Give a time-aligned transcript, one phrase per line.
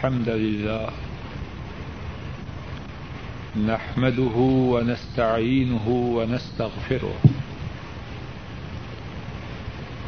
[0.00, 0.88] الحمد لله
[3.68, 4.36] نحمده
[4.72, 7.14] ونستعينه ونستغفره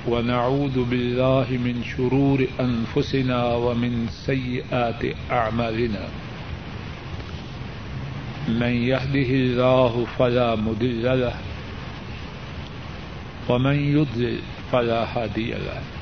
[0.08, 6.04] ونعوذ بالله من شرور أنفسنا ومن سيئات أعمالنا
[8.48, 11.34] من يهده الله فلا مضل له
[13.48, 14.38] ومن يضلل
[14.72, 16.02] فلا هادي له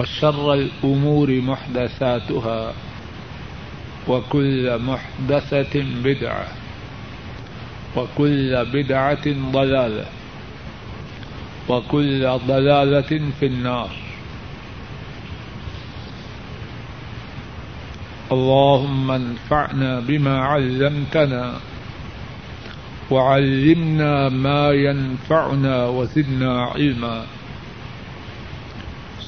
[0.00, 2.72] وشر الأمور محدثاتها
[4.08, 6.46] وكل محدثة بدعة
[7.96, 10.06] وكل بدعة ضلالة
[11.68, 13.90] وكل ضلالة في النار
[18.32, 21.54] اللهم انفعنا بما علمتنا
[23.10, 27.24] وعلمنا ما ينفعنا وزدنا علما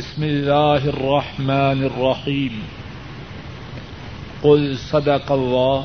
[0.00, 2.60] بسم الله الرحمن الرحيم.
[4.40, 5.82] قل صدق الله.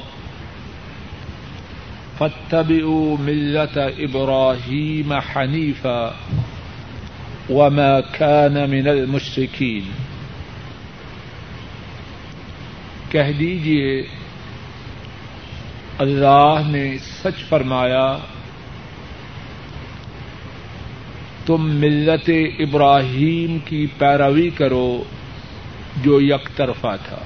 [2.17, 6.11] فاتبعوا ملة إبراهيم حنيفا
[7.49, 9.91] وما كان من المشركين.
[13.11, 14.07] کہہ دیجیے،
[15.97, 18.17] اللہ نے سچ فرمایا
[21.45, 22.29] تم ملت
[22.59, 25.03] ابراہیم کی پیروی کرو
[26.03, 27.23] جو یک طرفہ تھا،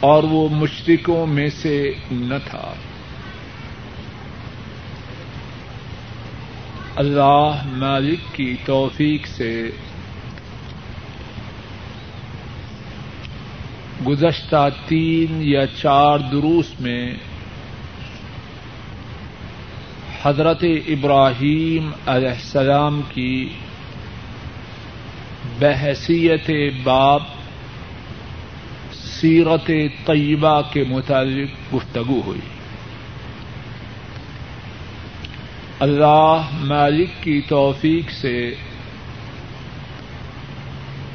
[0.00, 1.76] اور وہ مشرقوں میں سے
[2.10, 2.72] نہ تھا۔
[6.96, 9.50] اللہ مالک کی توفیق سے
[14.06, 17.02] گزشتہ تین یا چار دروس میں
[20.22, 23.48] حضرت ابراہیم علیہ السلام کی
[25.58, 26.50] بحثیت
[26.82, 27.22] باب
[28.92, 29.70] سیرت
[30.06, 32.40] طیبہ کے متعلق گفتگو ہوئی۔
[35.80, 38.54] اللہ مالک کی توفیق سے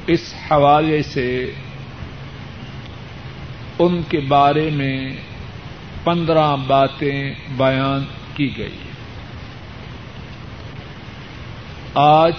[0.07, 1.53] اس حوالے سے
[3.79, 5.09] ان کے بارے میں
[6.03, 8.03] پندرہ باتیں بیان
[8.35, 8.92] کی گئی۔
[11.95, 12.33] آج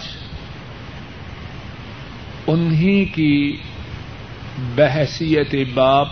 [2.46, 3.56] انہی کی
[4.74, 6.08] بحثیت باب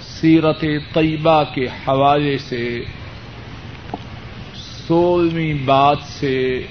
[0.00, 2.84] سیرت طیبہ کے حوالے سے،
[4.54, 6.66] سولہویں بات سے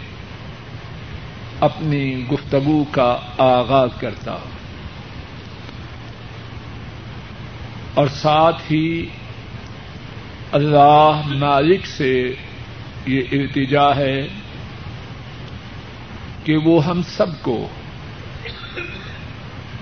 [1.59, 4.55] اپنی گفتگو کا آغاز کرتا ہوں۔
[7.94, 9.05] اور ساتھ ہی
[10.51, 12.35] اللہ مالک سے
[13.05, 14.28] یہ التجا ہے
[16.45, 17.67] کہ وہ ہم سب کو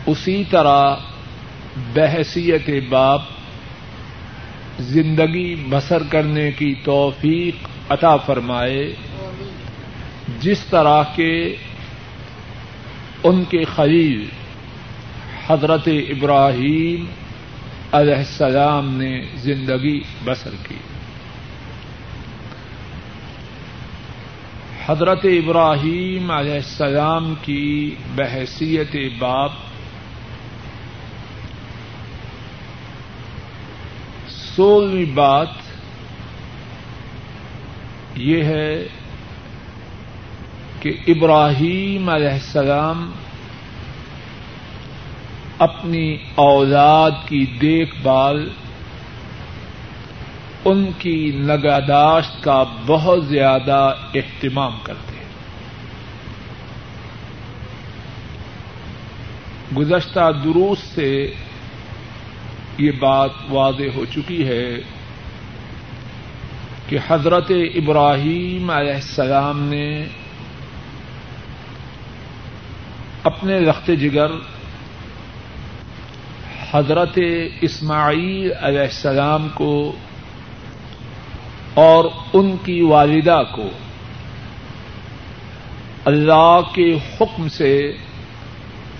[0.06, 0.96] اسی طرح
[1.94, 3.22] بحثیت باپ
[4.80, 8.96] زندگی بسر کرنے کی توفیق عطا فرمائے،
[10.40, 11.56] جس طرح کے
[13.24, 14.26] ان کے خلیل
[15.48, 17.06] حضرت ابراہیم
[17.92, 20.76] علیہ السلام نے زندگی بسر کی۔
[24.88, 29.52] حضرت ابراہیم علیہ السلام کی بحثیت باپ
[34.30, 35.48] سولہویں بات
[38.16, 38.88] یہ ہے
[40.80, 43.12] کہ ابراہیم علیہ السلام
[45.60, 48.48] اپنی اولاد کی دیکھ بھال
[50.66, 55.24] ان کی نگاداشت کا بہت زیادہ اہتمام کرتے ہیں۔
[59.78, 61.34] گزشتہ دروس سے
[62.78, 64.78] یہ بات واضح ہو چکی ہے
[66.90, 70.06] کہ حضرت ابراہیم علیہ السلام نے
[73.24, 74.32] اپنے رخت جگر
[76.72, 77.20] حضرت
[77.62, 79.96] اسماعیل علیہ السلام کو
[81.74, 83.70] اور ان کی والدہ کو
[86.06, 87.98] اللہ کے حکم سے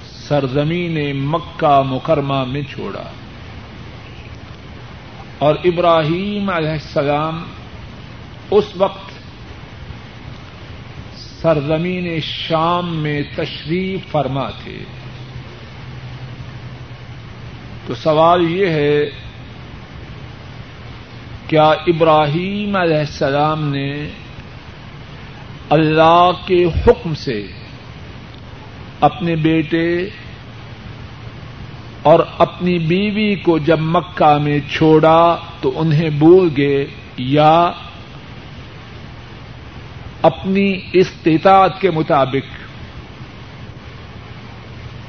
[0.06, 3.04] سرزمین مکہ مکرمہ میں چھوڑا۔
[5.40, 7.44] اور ابراہیم علیہ السلام
[8.52, 9.12] اس وقت
[11.18, 14.84] سرزمین شام میں تشریف فرما تھے۔
[17.88, 19.10] تو سوال یہ ہے
[21.48, 24.08] کیا ابراہیم علیہ السلام نے
[25.70, 27.48] اللہ کے حکم سے
[29.00, 30.10] اپنے بیٹے
[32.04, 36.86] اور اپنی بیوی کو جب مکہ میں چھوڑا تو انہیں بھول گئے
[37.18, 37.72] یا
[40.22, 42.52] اپنی استطاعت کے مطابق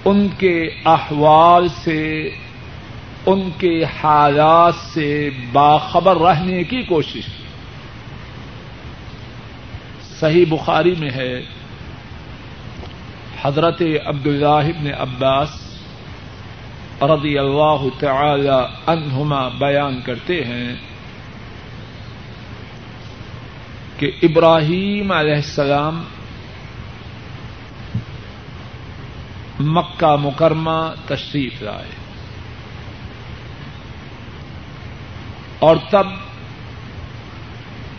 [0.04, 2.30] ان کے احوال سے
[3.26, 7.44] ان کے حالات سے باخبر رہنے کی کوشش کی۔
[10.20, 11.42] صحیح بخاری میں ہے،
[13.42, 15.50] حضرت عبد بن عباس
[17.02, 20.74] رضی اللہ تعالی عنہما بیان کرتے ہیں
[23.98, 26.04] کہ ابراہیم علیہ السلام
[29.60, 32.03] مکہ مکرمہ تشریف لائے۔
[35.58, 36.06] اور تب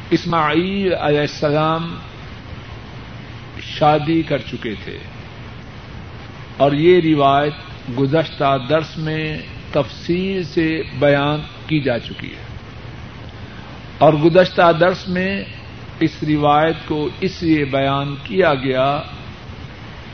[0.10, 1.96] اسماعیل علیہ السلام
[3.62, 4.98] شادی کر چکے تھے۔
[6.57, 7.54] اور یہ روایت
[8.00, 9.38] گزشتہ درس میں
[9.72, 12.46] تفصیل سے بیان کی جا چکی ہے۔
[13.98, 15.44] اور گزشتہ درس میں
[16.00, 19.02] اس روایت کو اس لیے بیان کیا گیا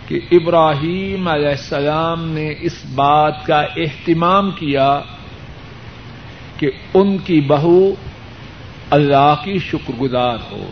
[0.07, 5.01] کہ ابراہیم علیہ السلام نے اس بات کا اہتمام کیا
[6.61, 7.91] کہ ان کی بہو
[8.89, 10.71] اللہ کی شکر گزار ہو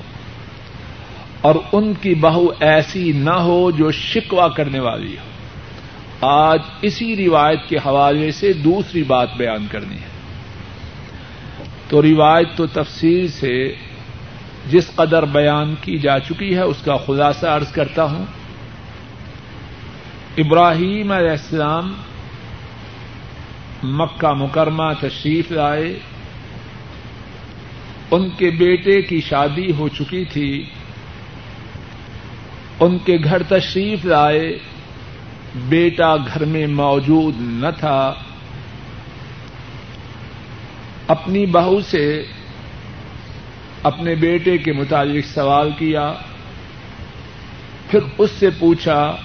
[1.41, 5.29] اور ان کی بہو ایسی نہ ہو جو شکوا کرنے والی ہو۔
[6.27, 10.09] آج اسی روایت کے حوالے سے دوسری بات بیان کرنی ہے۔
[11.87, 13.73] تو روایت تو تفصیل سے
[14.69, 18.25] جس قدر بیان کی جا چکی ہے، اس کا خلاصہ عرض کرتا ہوں۔
[20.37, 21.93] ابراہیم علیہ السلام
[23.83, 25.99] مکہ مکرمہ تشریف لائے۔
[28.11, 30.65] ان کے بیٹے کی شادی ہو چکی تھی۔
[32.79, 34.59] ان کے گھر تشریف لائے۔
[35.55, 38.13] بیٹا گھر میں موجود نہ تھا۔
[41.07, 42.23] اپنی بہو سے
[43.83, 46.13] اپنے بیٹے کے متعلق سوال کیا۔
[47.91, 49.15] پھر اس سے پوچھا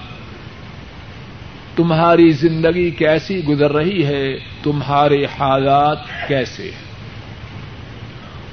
[1.75, 6.71] تمہاری زندگی کیسی گزر رہی ہے؟ تمہارے حالات کیسے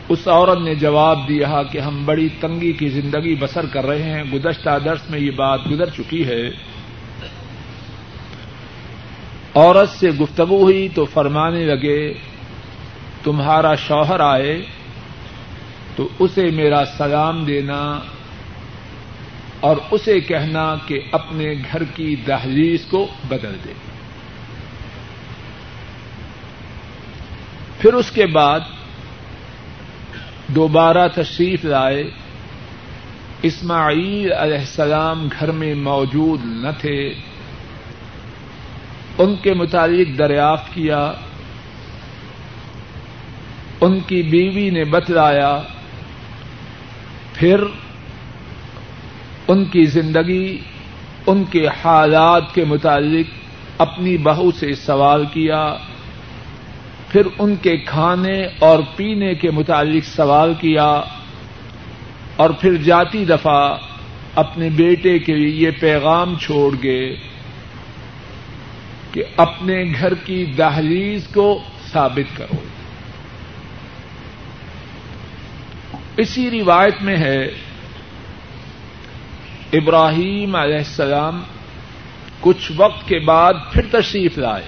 [0.08, 4.22] اس عورت نے جواب دیا کہ ہم بڑی تنگی کی زندگی بسر کر رہے ہیں۔
[4.32, 6.50] گزشتہ درس میں یہ بات گزر چکی ہے۔
[9.54, 12.14] عورت سے گفتگو ہوئی تو فرمانے لگے،
[13.24, 14.62] تمہارا شوہر آئے
[15.96, 18.00] تو اسے میرا سلام دینا۔
[19.62, 23.72] اور اسے کہنا کہ اپنے گھر کی دہلیز کو بدل دے۔
[27.78, 28.60] پھر اس کے بعد
[30.48, 32.10] دوبارہ تشریف لائے۔
[33.42, 37.14] اسماعیل علیہ السلام گھر میں موجود نہ تھے۔
[39.18, 41.12] ان کے متعلق دریافت کیا۔
[43.80, 45.62] ان کی بیوی نے بتلایا۔
[47.34, 47.64] پھر
[49.52, 50.58] ان کی زندگی،
[51.26, 55.62] ان کے حالات کے متعلق اپنی بہو سے سوال کیا،
[57.08, 60.90] پھر ان کے کھانے اور پینے کے متعلق سوال کیا،
[62.36, 63.76] اور پھر جاتی دفعہ
[64.34, 67.14] اپنے بیٹے کے لیے یہ پیغام چھوڑ گئے
[69.12, 71.46] کہ اپنے گھر کی دہلیز کو
[71.92, 72.60] ثابت کرو۔
[76.16, 77.40] اسی روایت میں ہے
[79.72, 81.42] ابراہیم علیہ السلام
[82.40, 84.64] کچھ وقت کے بعد پھر تشریف لائے۔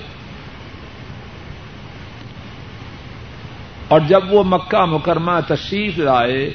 [3.89, 6.55] اور جب وہ مکہ مکرمہ تشریف لائے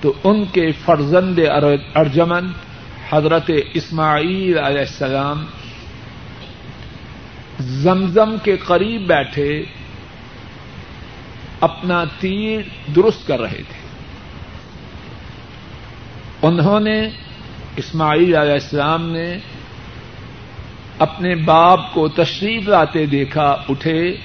[0.00, 1.38] تو ان کے فرزند
[1.94, 2.52] ارجمن
[3.10, 5.44] حضرت اسماعیل علیہ السلام
[7.60, 9.62] زمزم کے قریب بیٹھے
[11.60, 12.60] اپنا تیر
[12.96, 13.77] درست کر رہے تھے۔
[16.42, 17.08] انہوں نے
[17.76, 19.38] اسماعیل علیہ السلام نے
[20.98, 24.16] اپنے باپ کو تشریف لاتے دیکھا، اٹھے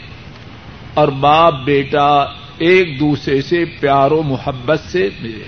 [0.94, 2.26] اور باپ، بیٹا
[2.58, 5.44] ایک دوسرے سے پیار و محبت سے ملے۔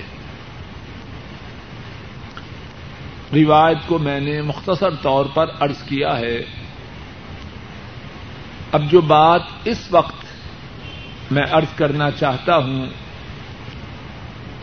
[3.33, 6.45] روایت کو میں نے مختصر طور پر ارض کیا ہے۔
[8.71, 10.25] اب جو بات اس وقت
[11.31, 12.85] میں ارض کرنا چاہتا ہوں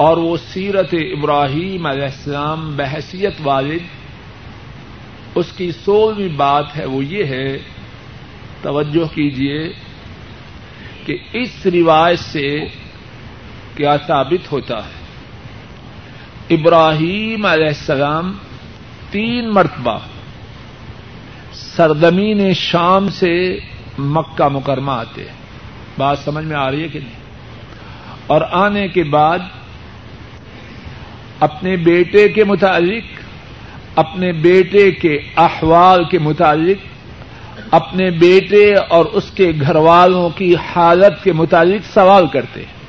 [0.03, 3.79] اور وہ سیرت ابراہیم علیہ السلام بحثیت والد،
[5.35, 7.59] اس کی سولہویں بات ہے، وہ یہ ہے،
[8.63, 9.73] توجہ کیجیے
[11.07, 12.61] کہ اس روایت سے
[13.75, 15.03] کیا ثابت ہوتا ہے۔
[16.55, 18.37] ابراہیم علیہ السلام
[19.11, 19.99] تین مرتبہ
[21.53, 23.59] سرزمین شام سے
[23.99, 25.37] مکہ مکرمہ آتے ہیں۔
[25.99, 27.21] بات سمجھ میں آ رہی ہے کہ نہیں؟
[28.27, 29.39] اور آنے کے بعد
[31.43, 33.03] اپنے بیٹے کے متعلق،
[33.99, 36.77] اپنے بیٹے کے احوال کے متعلق،
[37.75, 42.83] اپنے بیٹے اور اس کے گھر والوں کی حالت کے متعلق سوال کرتے ہیں۔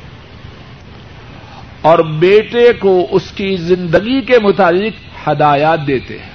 [1.82, 6.30] اور بیٹے کو اس کی زندگی کے متعلق ہدایات دیتے ہیں۔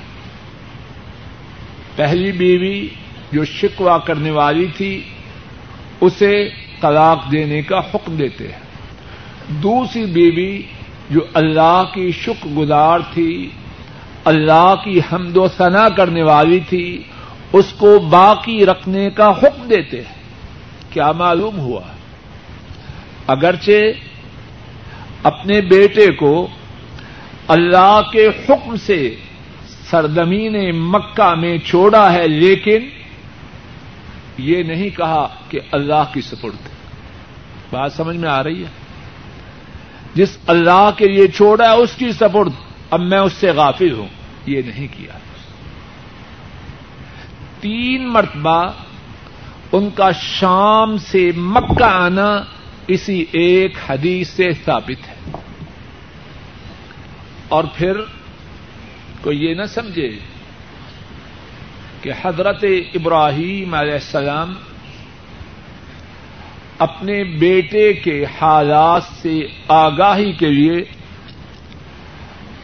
[1.97, 2.89] پہلی بیوی
[3.33, 5.01] جو شکوا کرنے والی تھی،
[6.01, 6.49] اسے
[6.81, 8.61] طلاق دینے کا حکم دیتے ہیں۔
[9.49, 10.63] دوسری بیوی
[11.11, 13.51] جو اللہ کی شکر گزار تھی،
[14.25, 17.03] اللہ کی حمد و ثنا کرنے والی تھی،
[17.53, 20.15] اس کو باقی رکھنے کا حکم دیتے ہیں۔
[20.91, 21.81] کیا معلوم ہوا؟
[23.27, 23.93] اگرچہ
[25.23, 26.49] اپنے بیٹے کو
[27.49, 29.17] اللہ کے حکم سے
[29.91, 32.89] سرزمین مکہ میں چھوڑا ہے، لیکن
[34.39, 36.69] یہ نہیں کہا کہ اللہ کی سپرد۔
[37.71, 38.88] بات سمجھ میں آ رہی ہے؟
[40.15, 42.51] جس اللہ کے لیے چھوڑا ہے، اس کی سپرد۔
[42.91, 44.09] اب میں اس سے غافل ہوں۔
[44.47, 45.19] یہ نہیں کیا۔
[47.61, 48.73] تین مرتبہ
[49.73, 52.45] ان کا شام سے مکہ آنا
[52.87, 55.37] اسی ایک حدیث سے ثابت ہے۔
[57.49, 57.93] اور پھر
[59.21, 60.19] کوئی یہ نہ سمجھے
[62.03, 64.55] کہ حضرت ابراہیم علیہ السلام
[66.79, 70.85] اپنے بیٹے کے حالات سے آگاہی کے لیے،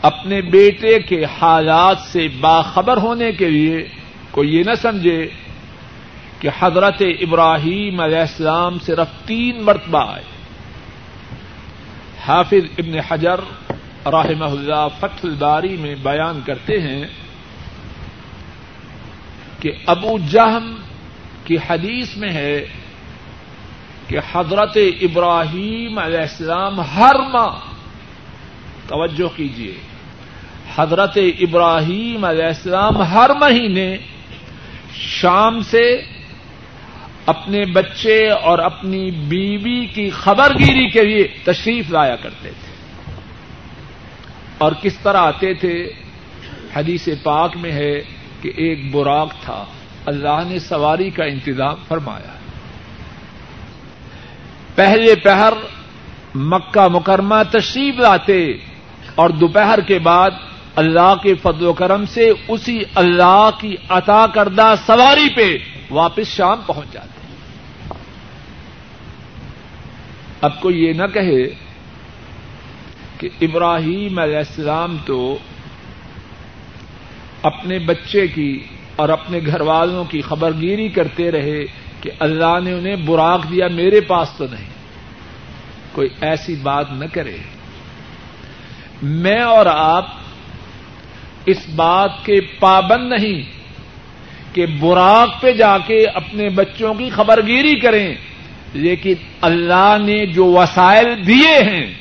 [0.02, 3.88] اپنے بیٹے کے حالات سے باخبر ہونے کے لیے
[4.30, 5.26] کوئی یہ نہ سمجھے
[6.40, 10.22] کہ حضرت ابراہیم علیہ السلام صرف تین مرتبہ آئے۔
[12.26, 13.40] حافظ ابن حجر
[14.06, 17.04] رحمہ اللہ فتح الباری میں بیان کرتے ہیں
[19.60, 20.74] کہ ابو جہم
[21.44, 22.66] کی حدیث میں ہے
[24.14, 27.58] کہ حضرت ابراہیم علیہ السلام ہر ماہ
[28.88, 29.74] توجہ کیجیے
[30.76, 33.96] حضرت ابراہیم علیہ السلام ہر مہینے
[34.92, 36.02] شام سے
[37.26, 42.74] اپنے بچے اور اپنی بیوی کی خبر گیری کے لیے تشریف لایا کرتے تھے۔
[44.58, 45.92] اور کس طرح آتے تھے؟
[46.76, 48.02] حدیث پاک میں ہے
[48.42, 49.64] کہ ایک براق تھا،
[50.06, 52.33] اللہ نے سواری کا انتظام فرمایا۔
[54.74, 55.52] پہلے پہر
[56.34, 58.40] مکہ مکرمہ تشریف لاتے
[59.14, 60.30] اور دوپہر کے بعد
[60.76, 65.46] اللہ کے فضل و کرم سے اسی اللہ کی عطا کردہ سواری پہ
[65.90, 67.22] واپس شام پہنچ جاتے
[70.40, 71.44] اب کوئی یہ نہ کہے
[73.18, 75.18] کہ ابراہیم علیہ السلام تو
[77.42, 78.50] اپنے بچے کی
[78.96, 81.64] اور اپنے گھر والوں کی خبرگیری کرتے رہے
[82.04, 84.68] کہ اللہ نے انہیں براق دیا، میرے پاس تو نہیں۔
[85.92, 87.36] کوئی ایسی بات نہ کرے۔
[89.02, 90.06] میں اور آپ
[91.46, 93.42] اس بات کے پابند نہیں
[94.54, 98.14] کہ براق پہ جا کے اپنے بچوں کی خبرگیری کریں،
[98.74, 101.94] لیکن اللہ نے جو وسائل دیے ہیں،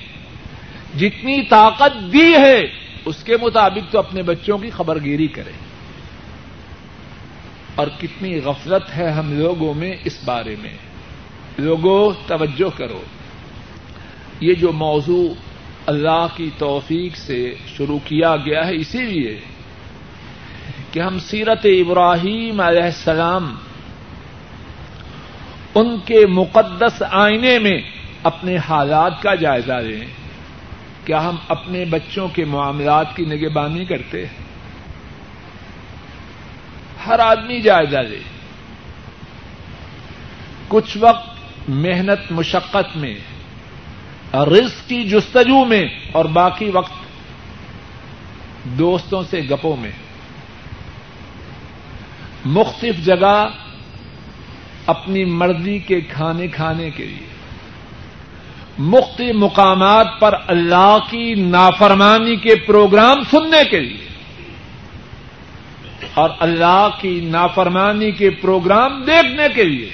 [1.00, 2.62] جتنی طاقت دی ہے،
[3.06, 5.73] اس کے مطابق تو اپنے بچوں کی خبرگیری کریں۔
[7.76, 10.74] اور کتنی غفلت ہے ہم لوگوں میں اس بارے میں۔
[11.58, 13.02] لوگوں، توجہ کرو۔
[14.40, 15.34] یہ جو موضوع
[15.86, 19.40] اللہ کی توفیق سے شروع کیا گیا ہے، اسی لیے
[20.92, 23.56] کہ ہم سیرت ابراہیم علیہ السلام
[25.76, 27.82] ان کے مقدس آئینے میں
[28.24, 30.06] اپنے حالات کا جائزہ لیں۔
[31.06, 34.43] کیا ہم اپنے بچوں کے معاملات کی نگہبانی کرتے ہیں؟
[37.08, 38.20] ہر آدمی جائزہ لے
[40.68, 41.30] کچھ وقت
[41.70, 43.16] محنت، مشقت میں،
[44.36, 46.94] رزق کی جستجو میں اور باقی وقت
[48.64, 49.92] دوستوں سے گپوں میں۔
[52.46, 53.48] مختلف جگہ
[54.86, 57.28] اپنی مرضی کے کھانے کھانے کے لیے۔
[58.78, 64.03] مختلف مقامات پر اللہ کی نافرمانی کے پروگرام سننے کے لیے۔
[66.14, 69.90] اور اللہ کی نافرمانی کے پروگرام دیکھنے کے لیے۔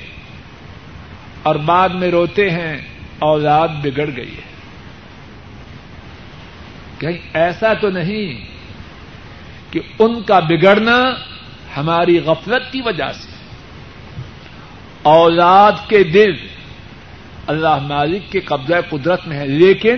[1.44, 2.82] اور بعد میں روتے ہیں،
[3.20, 4.50] اولاد بگڑ گئی ہے۔
[6.98, 8.46] کہیں ایسا تو نہیں
[9.72, 11.16] کہ ان کا بگڑنا
[11.78, 13.30] ہماری غفلت کی وجہ سے۔
[15.02, 16.32] اولاد کے دل
[17.48, 19.96] اللہ مالک کے قبضہ قدرت میں ہے، لیکن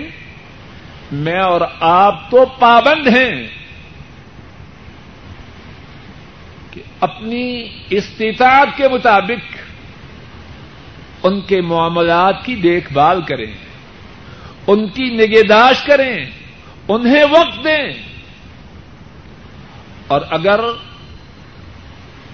[1.11, 3.47] میں اور آپ تو پابند ہیں
[6.71, 9.57] کہ اپنی استطاعت کے مطابق
[11.23, 13.53] ان کے معاملات کی دیکھ بھال کریں،
[14.67, 16.25] ان کی نگہداشت کریں،
[16.87, 17.93] انہیں وقت دیں۔
[20.07, 20.59] اور اگر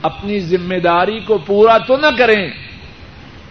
[0.01, 2.49] اپنی ذمہ داری کو پورا تو نہ کریں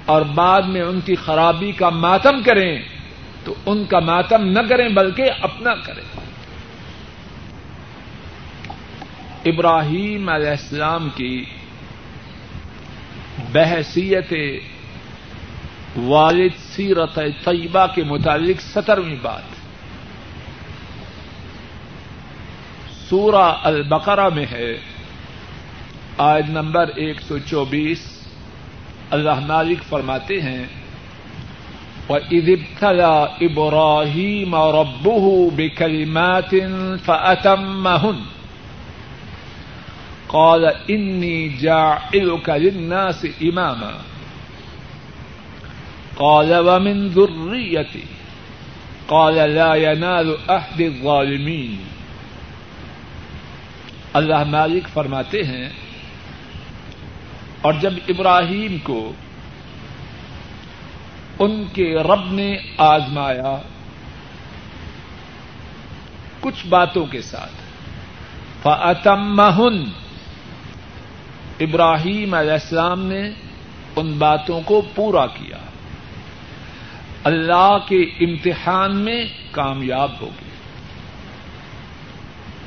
[0.07, 2.83] اور بعد میں ان کی خرابی کا ماتم کریں،
[3.45, 6.26] تو ان کا ماتم نہ کریں بلکہ اپنا کریں۔
[9.47, 11.45] ابراہیم علیہ السلام کی
[13.53, 14.33] بحثیت
[15.97, 19.43] والد سیرت طیبہ کے متعلق سترویں بات۔
[23.09, 24.79] سورہ البقرہ میں ہے
[26.19, 28.27] آج نمبر ایک سو چوبیس۔
[29.11, 30.65] اللہ مالک فرماتے ہیں،
[32.09, 32.55] وَإِذِ
[33.41, 36.59] ابراہیم اور ابو بِكَلِمَاتٍ
[37.05, 38.36] فَأَتَمَّهُنْ۔
[40.29, 43.93] قال إني جاعلك للناس إماما.
[46.17, 48.05] قال ومن ذريتي.
[49.07, 51.77] قال لا ينال أحد الظالمين.
[54.13, 55.69] اللہ مالک فرماتے ہیں،
[57.61, 59.13] اور جب ابراہیم کو
[61.39, 63.59] ان کے رب نے آزمایا
[66.41, 67.57] کچھ باتوں کے ساتھ،
[68.63, 70.06] فَأَتَمَّهُنْ
[71.61, 73.31] ابراہیم علیہ السلام نے
[73.97, 75.57] ان باتوں کو پورا کیا۔
[77.25, 80.51] اللہ کے امتحان میں کامیاب ہو گئے۔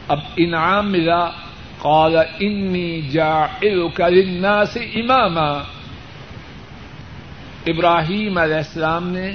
[0.08, 1.30] اب انعام ملا۔
[1.78, 5.64] قال انی جاعلک للناس اماما۔
[7.68, 9.32] ابراہیم علیہ السلام نے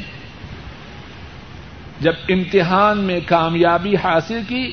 [2.01, 4.73] جب امتحان میں کامیابی حاصل کی،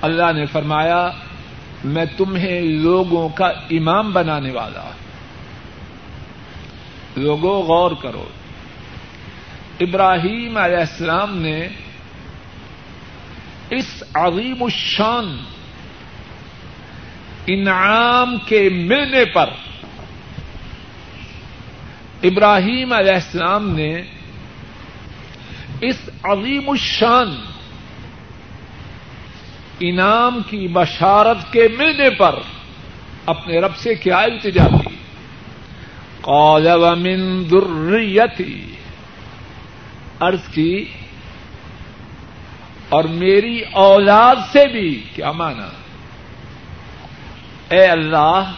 [0.00, 1.10] اللہ نے فرمایا
[1.84, 4.90] میں تمہیں لوگوں کا امام بنانے والا
[7.16, 8.28] لوگوں غور کرو۔
[9.80, 11.68] ابراہیم علیہ السلام نے
[13.70, 15.36] اس عظیم الشان
[17.46, 19.50] انعام کے ملنے پر
[22.22, 24.02] ابراہیم علیہ السلام نے
[25.80, 27.36] اس عظیم الشان
[29.80, 32.38] انعام کی بشارت کے ملنے پر
[33.26, 34.94] اپنے رب سے کیا التجا کی
[36.20, 38.74] قال ومن ذریتی۔
[40.20, 40.84] عرض کی،
[42.88, 45.68] اور میری اولاد سے بھی کیا مانا
[47.68, 48.52] اے اللہ،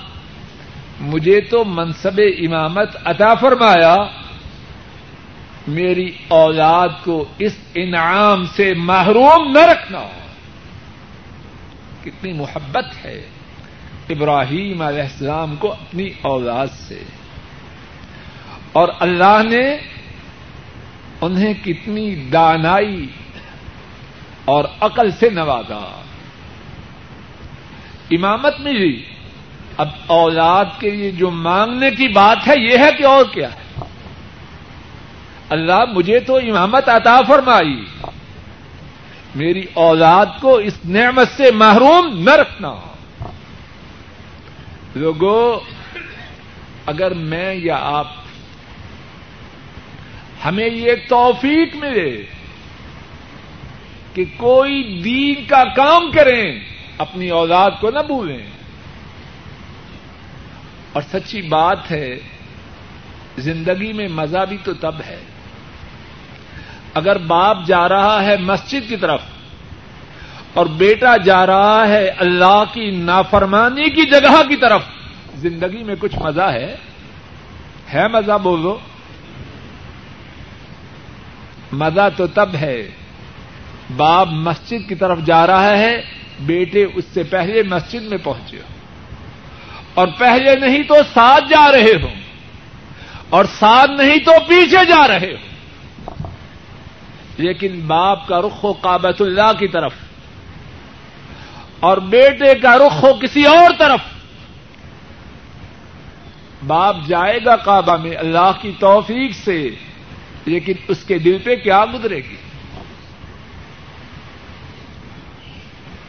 [1.01, 3.97] مجھے تو منصب امامت عطا فرمایا،
[5.69, 10.07] میری اولاد کو اس انعام سے محروم نہ رکھنا۔
[12.11, 13.27] کتنی محبت ہے
[14.09, 17.03] ابراہیم علیہ السلام کو اپنی اولاد سے۔
[18.73, 19.77] اور اللہ نے
[21.21, 23.07] انہیں کتنی دانائی
[24.45, 26.03] اور عقل سے نوازا۔
[28.11, 29.05] امامت ملی
[29.77, 33.81] اب اولاد کے لیے جو مانگنے کی بات ہے، یہ ہے کہ اور کیا۔ ہے
[35.49, 37.85] اللہ مجھے تو امامت عطا فرمائی۔
[39.39, 42.75] میری اولاد کو اس نعمت سے محروم نہ رکھنا۔
[44.95, 45.61] لوگوں
[46.87, 48.13] اگر میں یا آپ
[50.45, 52.23] ہمیں یہ توفیق ملے
[54.15, 56.61] کہ کوئی دین کا کام کریں،
[56.99, 58.47] اپنی اولاد کو نہ بھولیں۔
[60.93, 62.19] اور سچی بات ہے،
[63.39, 65.21] زندگی میں مزہ بھی تو تب ہے۔
[66.99, 69.21] اگر باپ جا رہا ہے مسجد کی طرف
[70.55, 74.83] اور بیٹا جا رہا ہے اللہ کی نافرمانی کی جگہ کی طرف،
[75.39, 76.75] زندگی میں کچھ مزہ ہے؟
[77.95, 78.77] ہے مزہ بولو
[81.73, 82.77] مزہ تو تب ہے
[83.97, 85.95] باپ مسجد کی طرف جا رہا ہے،
[86.47, 88.67] بیٹے اس سے پہلے مسجد میں پہنچے ہو
[89.95, 92.09] اور پہلے نہیں تو ساتھ جا رہے ہو
[93.29, 95.48] اور ساتھ نہیں تو پیچھے جا رہے ہو
[97.39, 99.93] لیکن باپ کا رخ ہو کابت اللہ کی طرف
[101.81, 104.01] اور بیٹے کا رخ ہو کسی اور طرف
[106.67, 109.71] باپ جائے گا کعبہ میں اللہ کی توفیق سے،
[110.47, 112.37] لیکن اس کے دل پہ کیا گزرے گی؟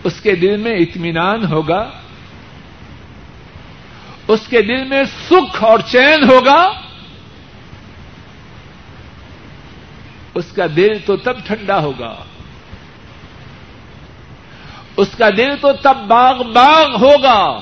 [0.03, 1.89] اس کے دل میں اطمینان ہوگا؟
[4.27, 6.88] اس کے دل میں سکھ اور چین ہوگا؟
[10.39, 12.15] اس کا دل تو تب ٹھنڈا ہوگا۔
[14.97, 17.59] اس کا دل تو تب باغ باغ ہوگا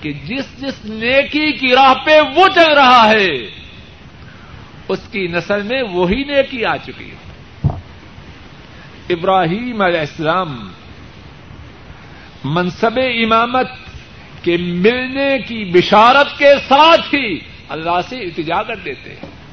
[0.00, 3.32] کہ جس جس نیکی کی راہ پہ وہ چل رہا ہے،
[4.88, 7.16] اس کی نسل میں وہی نیکی آ چکی ہے۔
[9.08, 10.72] ابراہیم علیہ السلام
[12.44, 13.70] منصب امامت
[14.42, 19.43] کے ملنے کی بشارت کے ساتھ ہی اللہ سے التجا کر دیتے ہیں۔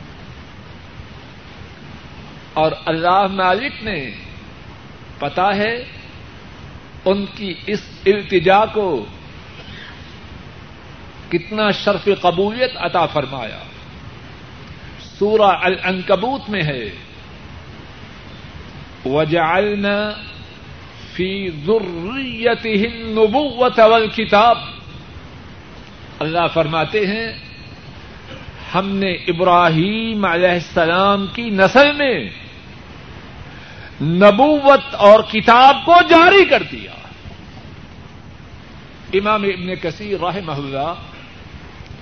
[2.54, 4.12] اور اللہ مالک نے
[5.20, 5.84] پتا ہے
[7.06, 9.06] ان کی اس التجا کو
[11.30, 13.60] کتنا شرف قبولیت عطا فرمایا۔
[15.02, 16.90] سورہ العنکبوت میں ہے۔
[19.06, 20.12] وجعلنا
[21.14, 24.58] فی ذریته النبوت والکتاب۔
[26.20, 27.34] اللہ فرماتے ہیں،
[28.76, 32.30] ہم نے ابراہیم علیہ السلام کی نسل میں
[34.02, 36.92] نبوت اور کتاب کو جاری کر دیا۔
[39.14, 40.94] امام ابن کثیر رحمہ اللہ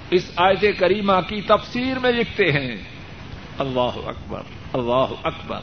[0.09, 2.77] اس آیت کریمہ کی تفسیر میں لکھتے ہیں۔
[3.57, 4.41] اللہ اکبر
[4.73, 5.59] اللہ اکبر۔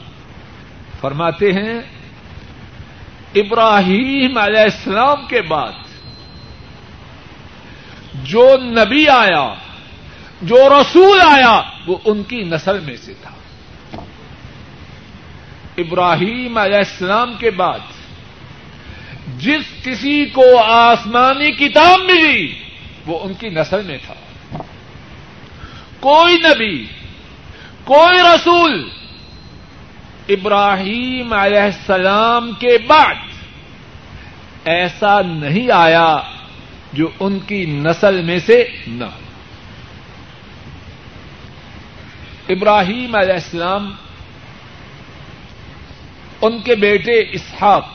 [1.01, 1.81] فرماتے ہیں،
[3.35, 5.71] ابراہیم علیہ السلام کے بعد
[8.13, 9.53] جو نبی آیا،
[10.41, 13.36] جو رسول آیا، وہ ان کی نسل میں سے تھا۔
[15.77, 17.79] ابراہیم علیہ السلام کے بعد
[19.37, 22.59] جس کسی کو آسمانی کتاب ملی،
[23.05, 24.13] وہ ان کی نسل میں تھا۔
[25.99, 26.85] کوئی نبی،
[27.83, 28.89] کوئی رسول
[30.29, 33.15] ابراہیم علیہ السلام کے بعد
[34.65, 36.17] ایسا نہیں آیا
[36.93, 39.19] جو ان کی نسل میں سے نہ ہو۔
[42.49, 43.91] ابراہیم علیہ السلام
[46.41, 47.89] ان کے بیٹے اسحاق،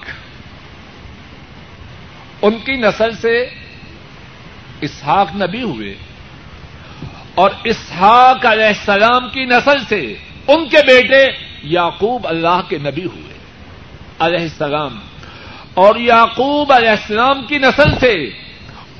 [2.43, 3.51] ان کی نسل سے
[4.81, 5.95] اسحاق نبی ہوئے
[7.35, 10.15] اور اسحاق علیہ السلام کی نسل سے
[10.49, 11.27] ان کے بیٹے
[11.63, 13.39] یعقوب اللہ کے نبی ہوئے
[14.19, 15.01] علیہ السلام۔
[15.75, 18.13] اور یعقوب علیہ السلام کی نسل سے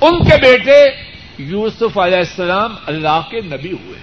[0.01, 1.03] ان کے بیٹے
[1.37, 3.99] یوسف علیہ السلام اللہ کے نبی ہوئے۔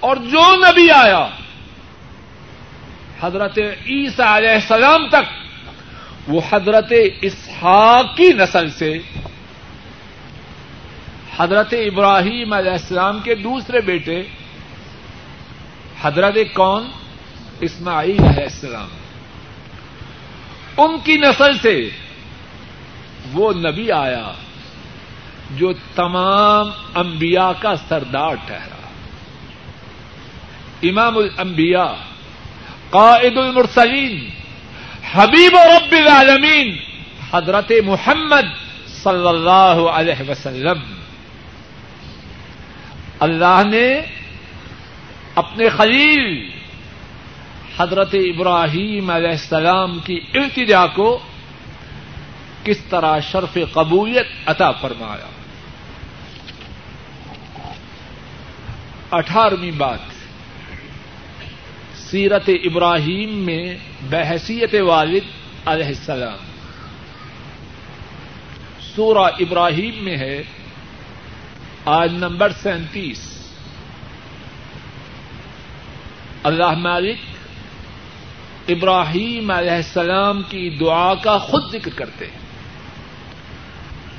[0.00, 1.28] اور جو نبی آیا
[3.22, 5.48] حضرت عیسیٰ علیہ السلام تک،
[6.28, 8.98] وہ حضرت اسحاق کی نسل سے،
[11.36, 14.22] حضرت ابراہیم علیہ السلام کے دوسرے بیٹے،
[16.02, 16.86] حضرت کون؟
[17.60, 18.88] اسماعیل علیہ السلام۔
[20.76, 21.90] ان کی نسل سے
[23.32, 24.32] وہ نبی آیا
[25.50, 28.88] جو تمام انبیاء کا سردار ٹھہرا۔
[30.82, 32.11] امام الانبیاء
[32.92, 34.30] قائد المرسلین،
[35.12, 36.76] حبیب رب العالمین،
[37.32, 38.46] حضرت محمد
[38.86, 40.78] صلی اللہ علیہ وسلم۔
[43.20, 44.00] اللہ نے
[45.34, 46.50] اپنے خلیل
[47.78, 51.18] حضرت ابراہیم علیہ السلام کی التجا کو
[52.64, 55.26] کس طرح شرف قبولیت عطا فرمایا۔
[59.10, 60.11] اٹھارہویں بات۔
[62.12, 63.76] سیرت ابراہیم میں
[64.10, 65.22] بحثیت والد
[65.66, 66.38] علیہ السلام۔
[68.80, 70.42] سورہ ابراہیم میں ہے
[71.84, 73.48] آج نمبر سینتیس۔
[76.42, 77.16] اللہ مالک
[78.68, 82.40] ابراہیم علیہ السلام کی دعا کا خود ذکر کرتے ہیں۔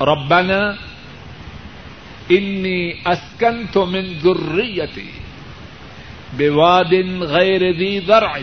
[0.00, 0.72] ربنا
[2.28, 5.10] انی اسکنت من ذریتی۔
[6.36, 8.38] بواد غیر ذی زرع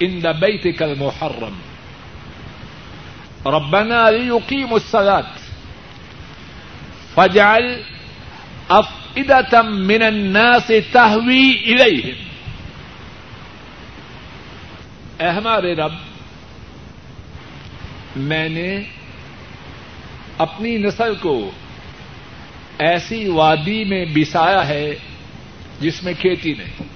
[0.00, 1.54] عند بیتک المحرم.
[3.46, 5.30] ربنا لیقیموا الصلاة.
[7.14, 7.82] فاجعل
[8.68, 12.26] افئدتم من الناس تہوی الیہم
[15.18, 15.92] اے ہمارے رب،
[18.16, 18.82] میں نے
[20.38, 21.50] اپنی نسل کو
[22.78, 24.94] ایسی وادی میں بسایا ہے
[25.80, 26.95] جس میں کھیتی نہیں۔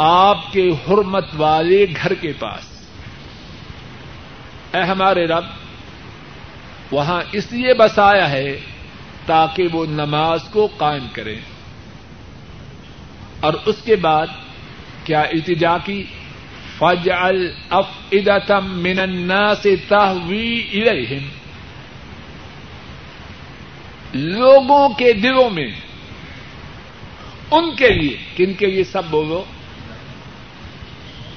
[0.00, 2.86] آپ کے حرمت والے گھر کے پاس۔
[4.74, 5.44] اے ہمارے رب،
[6.90, 8.60] وہاں اس لیے بسایا ہے
[9.26, 11.38] تاکہ وہ نماز کو قائم کریں
[13.40, 14.26] اور اس کے بعد
[15.04, 16.04] کیا التجا کی؟
[16.78, 21.28] فج الفدم من الناس تهوی الیہم۔
[24.14, 25.70] لوگوں کے دلوں میں،
[27.50, 29.44] ان کے لیے، کن کے لیے سب بولو؟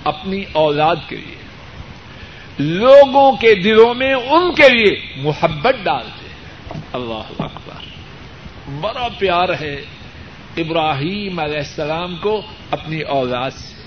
[0.03, 1.35] اپنی اولاد کے لیے۔
[2.59, 7.83] لوگوں کے دلوں میں ان کے لیے محبت ڈالتے ہیں۔ اللہ اکبر۔
[8.81, 9.85] بڑا پیار ہے
[10.57, 13.81] ابراہیم علیہ السلام کو اپنی اولاد سے۔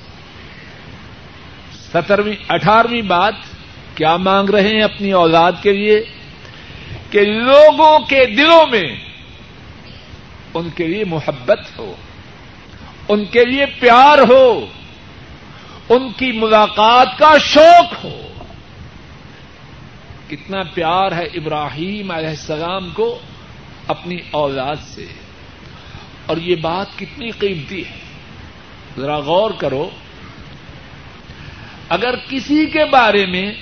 [1.92, 3.34] سترویں اٹھارہویں بات
[3.94, 6.04] کیا مانگ رہے ہیں اپنی اولاد کے لیے؟
[7.10, 8.96] کہ لوگوں کے دلوں میں
[10.54, 11.94] ان کے لیے محبت ہو،
[13.08, 14.66] ان کے لیے پیار ہو۔
[15.88, 18.26] ان کی ملاقات کا شوق ہو۔
[20.28, 23.18] کتنا پیار ہے ابراہیم علیہ السلام کو
[23.86, 25.06] اپنی اولاد سے۔
[26.26, 27.98] اور یہ بات کتنی قیمتی ہے۔
[28.96, 29.90] ذرا غور کرو۔
[31.88, 33.54] اگر کسی کے بارے میں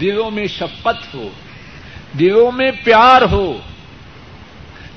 [0.00, 1.28] دلوں میں شفقت ہو،
[2.18, 3.58] دلوں میں پیار ہو،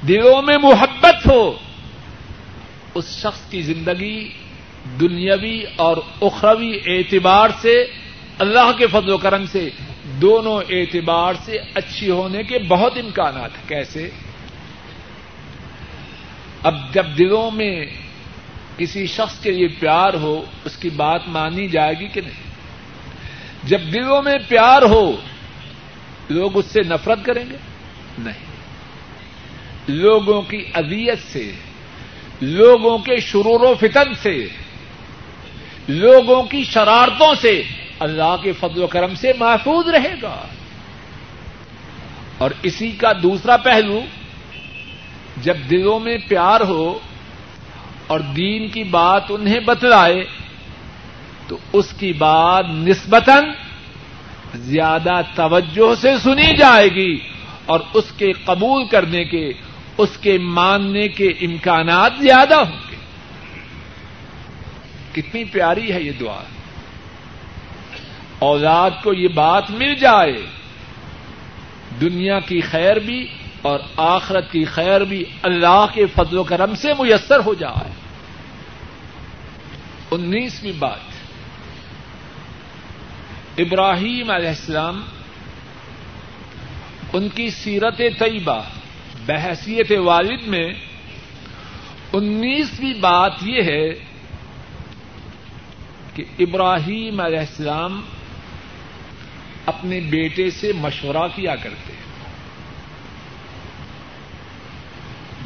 [0.07, 1.57] دلوں میں محبت ہو،
[2.95, 4.33] اس شخص کی زندگی
[4.99, 7.85] دنیاوی اور اخروی اعتبار سے
[8.39, 9.69] اللہ کے فضل و کرم سے
[10.03, 14.09] دونوں اعتبار سے اچھی ہونے کے بہت امکانات ہیں۔ کیسے؟
[16.63, 17.85] اب جب دلوں میں
[18.77, 22.43] کسی شخص کے لیے پیار ہو، اس کی بات مانی جائے گی کہ نہیں؟
[23.63, 25.11] جب دلوں میں پیار ہو،
[26.29, 27.57] لوگ اس سے نفرت کریں گے؟
[28.17, 28.45] نہیں۔
[29.87, 31.51] لوگوں کی اذیت سے،
[32.41, 34.47] لوگوں کے شرور و فتن سے
[35.87, 37.63] لوگوں کی شرارتوں سے
[37.99, 40.47] اللہ کے فضل و کرم سے محفوظ رہے گا۔
[42.37, 44.01] اور اسی کا دوسرا پہلو،
[45.37, 46.99] جب دلوں میں پیار ہو
[48.07, 50.23] اور دین کی بات انہیں بتلائے،
[51.47, 53.43] تو اس کی بات نسبتاً
[54.55, 57.17] زیادہ توجہ سے سنی جائے گی
[57.65, 59.51] اور اس کے قبول کرنے کے،
[59.97, 62.84] اس کے ماننے کے امکانات زیادہ ہوں۔
[65.15, 66.43] کتنی پیاری ہے یہ دعا۔
[68.39, 70.45] اولاد کو یہ بات مل جائے،
[72.01, 73.27] دنیا کی خیر بھی
[73.61, 77.91] اور آخرت کی خیر بھی اللہ کے فضل و کرم سے میسر ہو جائے۔
[80.11, 80.99] انیسویں بات۔
[83.57, 85.03] ابراہیم علیہ السلام
[87.13, 88.61] ان کی سیرت طیبہ،
[89.25, 90.73] بحثیت والد میں
[92.13, 94.14] انیسویں بات یہ ہے
[96.15, 98.01] کہ ابراہیم علیہ السلام
[99.65, 101.93] اپنے بیٹے سے مشورہ کیا کرتے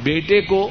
[0.04, 0.70] بیٹے کو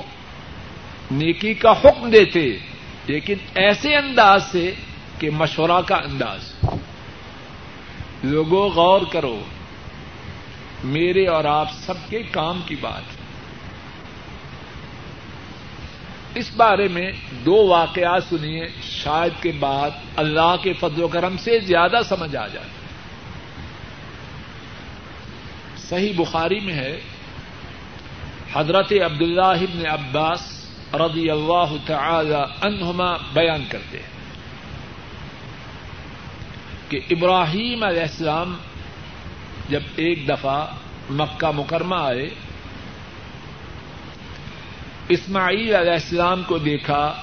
[1.10, 2.58] نیکی کا حکم دیتے،
[3.06, 4.74] لیکن ایسے انداز سے
[5.18, 6.52] کہ مشورہ کا انداز۔
[8.24, 9.42] لوگوں، غور کرو،
[10.84, 13.17] میرے اور آپ سب کے کام کی بات۔
[16.38, 17.12] اس بارے میں
[17.44, 22.46] دو واقعات سنیے، شاید کے بعد اللہ کے فضل و کرم سے زیادہ سمجھ آ
[22.46, 22.68] جائے۔
[25.76, 27.00] صحیح بخاری میں ہے،
[28.52, 30.42] حضرت عبداللہ ابن عباس
[30.94, 34.16] رضی اللہ تعالی عنہما بیان کرتے ہیں
[36.88, 38.56] کہ ابراہیم علیہ السلام
[39.68, 40.66] جب ایک دفعہ
[41.10, 42.28] مکہ مکرمہ آئے
[45.08, 47.22] اسماعیل علیہ السلام کو دیکھا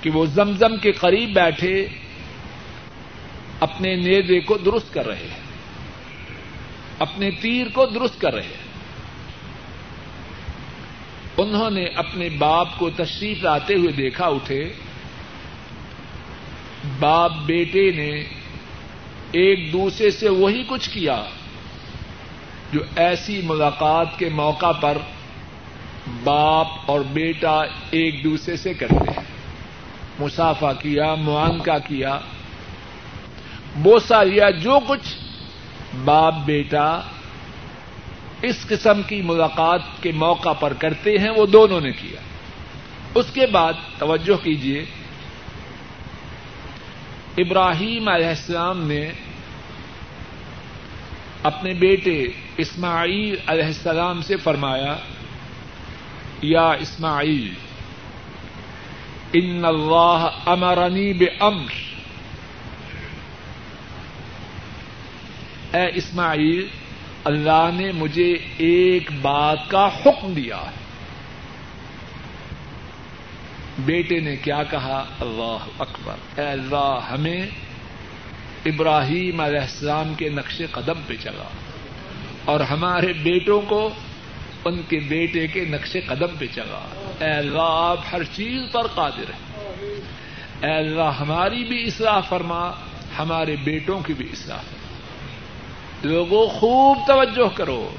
[0.00, 1.86] کہ وہ زمزم کے قریب بیٹھے
[3.60, 5.42] اپنے نیزے کو درست کر رہے ہیں،
[6.98, 8.62] اپنے تیر کو درست کر رہے ہیں۔
[11.36, 14.72] انہوں نے اپنے باپ کو تشریف لاتے ہوئے دیکھا، اٹھے۔
[17.00, 18.24] باپ بیٹے نے
[19.32, 21.24] ایک دوسرے سے وہی کچھ کیا
[22.72, 24.98] جو ایسی ملاقات کے موقع پر
[26.06, 27.60] باپ اور بیٹا
[27.90, 29.24] ایک دوسرے سے کرتے ہیں۔
[30.18, 32.18] مسافہ کیا، معانکہ کیا
[33.76, 35.14] بوسا لیا جو کچھ۔
[36.04, 37.00] باپ، بیٹا
[38.42, 42.20] اس قسم کی ملاقات کے موقع پر کرتے ہیں، وہ دونوں نے کیا۔
[43.14, 44.84] اس کے بعد توجہ کیجیے
[47.38, 49.10] ابراہیم علیہ السلام نے
[51.42, 54.96] اپنے بیٹے اسماعیل علیہ السلام سے فرمایا
[56.42, 57.54] یا اسماعیل
[59.32, 61.92] ان اللہ امرنی بے امر
[65.76, 66.66] اے اسماعیل،
[67.24, 70.82] اللہ نے مجھے ایک بات کا حکم دیا ہے۔
[73.78, 77.46] بیٹے نے کیا کہا؟ اللہ اکبر۔ اے اللہ، ہمیں
[78.66, 81.48] ابراہیم علیہ السلام کے نقش قدم پہ چلا
[82.44, 83.90] اور ہمارے بیٹوں کو
[84.64, 86.88] ان کے بیٹے کے نقش قدم پہ چلا۔
[87.20, 89.64] اے اللہ، آپ ہر چیز پر قادر ہیں۔
[90.62, 92.70] اے اللہ، ہماری بھی اصلاح فرما،
[93.18, 94.98] ہمارے بیٹوں کی بھی اصلاح فرما۔
[96.12, 97.90] لوگوں خوب توجہ کرو۔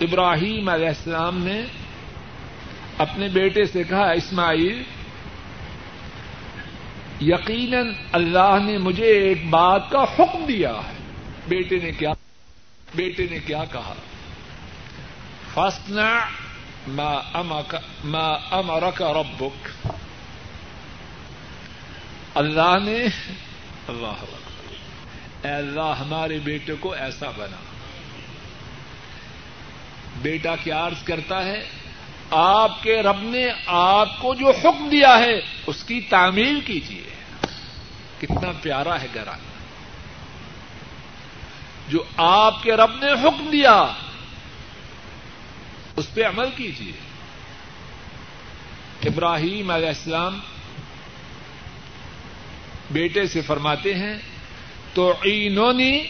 [0.00, 1.62] ابراہیم علیہ السلام نے
[2.98, 4.82] اپنے بیٹے سے کہا، اسماعیل،
[7.20, 10.98] یقیناً اللہ نے مجھے ایک بات کا حکم دیا ہے۔
[11.48, 12.12] بیٹے نے کیا؟
[12.94, 13.94] بیٹے نے کیا کہا؟
[15.54, 16.20] فسنا
[16.86, 19.86] ما امرک ربک۔
[22.34, 23.04] اللہ نے
[23.88, 24.24] اللہ
[25.42, 27.56] اے اللہ ہمارے بیٹے کو ایسا بنا۔
[30.22, 31.68] بیٹا کیا عرض کرتا ہے؟
[32.30, 37.02] آپ کے رب نے آپ کو جو حکم دیا ہے اس کی تعمیل کیجیے
[38.20, 39.47] کتنا پیارا ہے گھرانا
[41.88, 43.92] جو آپ کے رب نے حکم دیا،
[45.96, 46.92] اس پہ عمل کیجیے
[49.04, 50.38] ابراہیم علیہ السلام
[52.90, 54.18] بیٹے سے فرماتے ہیں
[54.94, 56.02] تو اینونی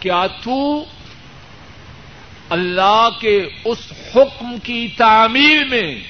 [0.00, 0.84] کیا تو
[2.48, 6.00] اللہ کے اس حکم کی تعمیر میں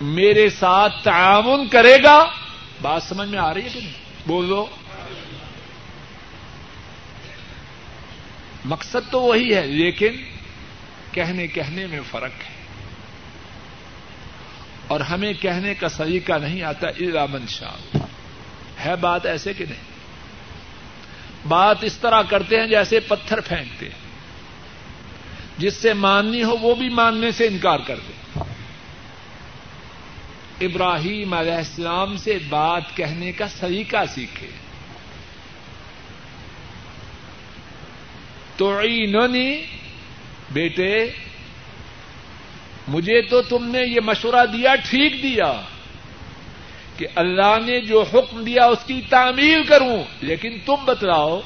[0.00, 2.24] میرے ساتھ تعاون کرے گا؟
[2.82, 4.66] بات سمجھ میں آ رہی ہے کہ نہیں؟ بولو
[8.64, 10.12] مقصد تو وہی ہے، لیکن
[11.12, 12.58] کہنے کہنے میں فرق ہے۔
[14.86, 17.96] اور ہمیں کہنے کا سلیقہ نہیں آتا ارامن شاہ
[18.84, 19.98] ہے بات ایسے کہ نہیں؟
[21.48, 24.08] بات اس طرح کرتے ہیں جیسے پتھر پھینکتے ہیں۔
[25.58, 28.12] جس سے ماننی ہو وہ بھی ماننے سے انکار کر دے۔
[30.60, 34.50] ابراہیم علیہ السلام سے بات کہنے کا سلیقہ سیکھے۔
[38.56, 38.80] تو
[40.52, 41.06] بیٹے،
[42.88, 45.60] مجھے تو تم نے یہ مشورہ دیا، ٹھیک دیا
[46.96, 51.40] کہ اللہ نے جو حکم دیا اس کی تعمیل کروں، لیکن تم بتلاؤ،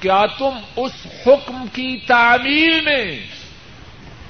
[0.00, 3.26] کیا تم اس حکم کی تعمیل میں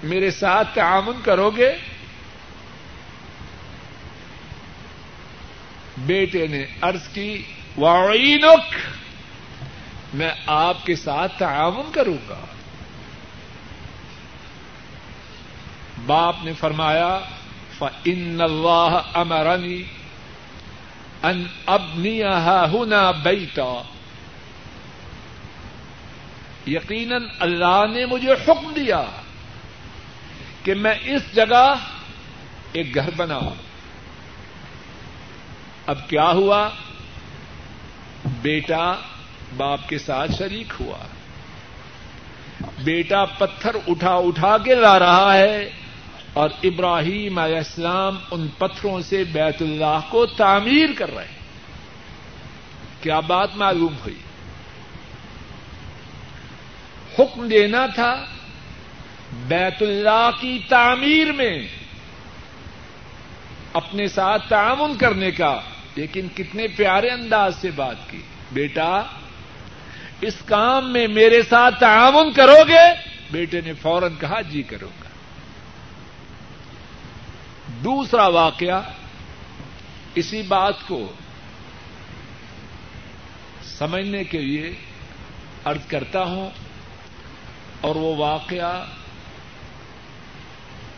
[0.03, 1.73] میرے ساتھ تعاون کرو گے؟
[5.98, 7.42] بیٹے نے ارض کی
[7.76, 8.74] وعینک
[10.14, 12.40] میں آپ کے ساتھ تعاون کروں گا۔
[16.07, 17.18] باپ نے فرمایا
[18.04, 19.83] ان اللہ امرنی
[21.22, 23.83] ان ابنی ہنا بیتا
[26.66, 29.04] یقیناً اللہ نے مجھے حکم دیا
[30.62, 31.74] کہ میں اس جگہ
[32.72, 33.74] ایک گھر بناؤں۔
[35.87, 36.68] اب کیا ہوا؟
[38.42, 38.94] بیٹا
[39.57, 40.99] باپ کے ساتھ شریک ہوا۔
[42.85, 45.70] بیٹا پتھر اٹھا اٹھا کے لا رہا ہے
[46.33, 51.38] اور ابراہیم علیہ السلام ان پتھروں سے بیت اللہ کو تعمیر کر رہے ہیں۔
[53.03, 54.18] کیا بات معلوم ہوئی؟
[57.18, 58.24] حکم دینا تھا
[59.49, 61.66] بیت اللہ کی تعمیر میں
[63.72, 65.61] اپنے ساتھ تعاون کرنے کا۔
[65.97, 68.22] لیکن کتنے پیارے انداز سے بات کی۔
[68.53, 69.03] بیٹا،
[70.20, 72.86] اس کام میں میرے ساتھ تعاون کرو گے؟
[73.30, 75.09] بیٹے نے فوراً کہا جی کروں گا۔
[77.84, 78.82] دوسرا واقعہ،
[80.14, 81.12] اسی بات کو
[83.64, 84.74] سمجھنے کے لیے
[85.66, 86.51] ارض کرتا ہوں،
[87.80, 88.84] اور وہ واقعہ،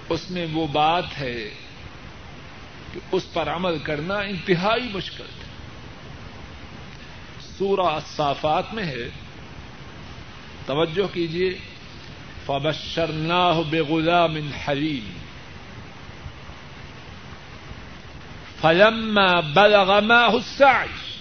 [0.08, 1.50] اس میں وہ بات ہے
[2.96, 5.46] کہ اس پر عمل کرنا انتہائی مشکل ہے۔
[7.58, 9.10] سورہ صافات میں ہے،
[10.66, 11.58] توجہ کیجیے
[12.46, 15.12] فبشرناہ بغلام حلیم
[18.60, 21.14] فلما بلغ معه السعي،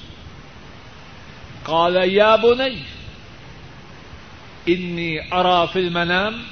[1.63, 2.80] قال يا بني،
[4.69, 6.43] إني أرى في المنام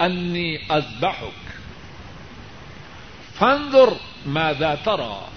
[0.00, 1.46] أني أذبحك۔
[3.38, 3.88] فانظر
[4.26, 5.28] ماذا ترى؟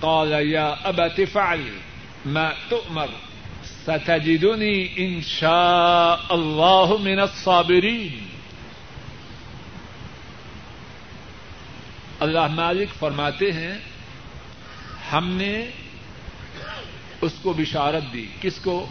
[0.00, 1.62] قال، يا أبت فعل
[2.26, 3.08] ما تؤمر،
[3.64, 8.26] ستجدني إن شاء الله من الصابرين.
[12.20, 13.78] اللہ مالک فرماتے ہیں،
[15.12, 15.70] ہم نے
[17.20, 18.26] اس کو بشارت دی.
[18.40, 18.86] کس کو؟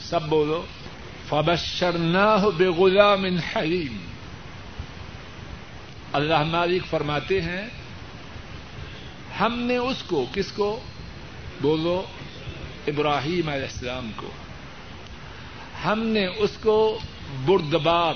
[0.00, 0.66] سب بولو
[1.28, 3.98] فبشرناہ بغلام حلیم
[6.12, 7.68] اللہ مالک فرماتے ہیں
[9.40, 10.80] ہم نے اس کو کس کو
[11.62, 12.02] بولو؟
[12.86, 14.30] ابراہیم علیہ السلام کو۔
[15.84, 16.98] ہم نے اس کو
[17.44, 18.14] بردبار،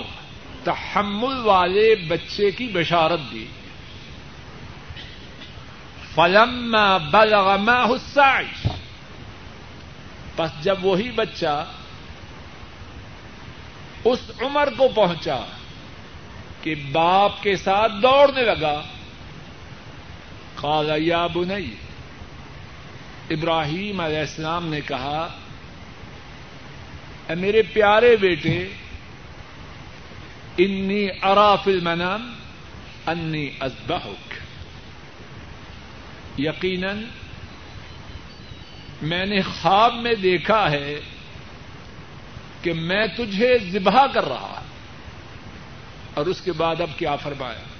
[0.63, 3.45] تحمل والے بچے کی بشارت دی۔
[6.15, 6.77] فلم
[7.11, 8.67] بلغ معه السعي
[10.35, 11.65] پس جب وہی بچہ
[14.03, 15.39] اس عمر کو پہنچا
[16.61, 18.81] کہ باپ کے ساتھ دوڑنے لگا
[20.55, 21.75] قال، یا بنی،
[23.29, 25.27] ابراہیم علیہ السلام نے کہا،
[27.29, 28.67] اے میرے پیارے بیٹے،
[30.57, 32.35] انی ارا فی المنام
[33.07, 34.33] انی ازبحک
[36.39, 37.03] یقیناً
[39.01, 40.99] میں نے خواب میں دیکھا ہے
[42.61, 44.61] کہ میں تجھے ذبح کر رہا
[46.13, 47.74] اور اس کے بعد اب کیا فرمایا؟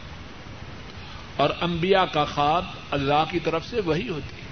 [1.38, 4.46] اور انبیاء کا خواب اللہ کی طرف سے وہی ہوتی ہے۔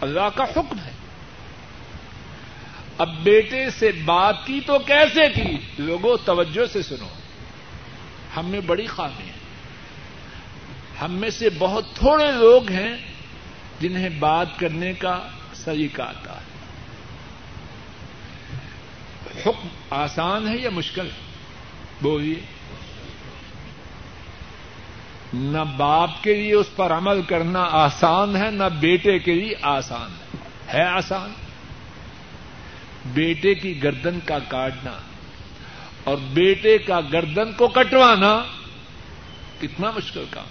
[0.00, 0.90] اللہ کا حکم ہے۔
[2.98, 7.08] اب بیٹے سے بات کی تو کیسے کی؟ لوگوں، توجہ سے سنو۔
[8.36, 9.32] ہم میں بڑی خامی ہے
[11.00, 12.96] ہم میں سے بہت تھوڑے لوگ ہیں
[13.80, 15.28] جنہیں بات کرنے کا
[15.64, 16.56] طریقہ آتا ہے۔
[19.46, 21.32] حکم آسان ہے یا مشکل ہے؟
[22.02, 22.55] بولیے۔
[25.34, 30.10] نہ باپ کے لیے اس پر عمل کرنا آسان ہے، نہ بیٹے کے لیے آسان
[30.10, 30.38] ہے۔
[30.74, 31.32] ہے آسان۔
[33.06, 34.98] بیٹے کی گردن کا کاٹنا
[36.04, 38.44] اور بیٹے کا گردن کو کٹوانا
[39.60, 40.44] کتنا مشکل کام۔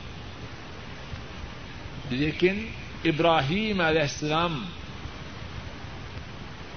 [2.10, 2.66] لیکن
[3.06, 4.66] ابراہیم علیہ السلام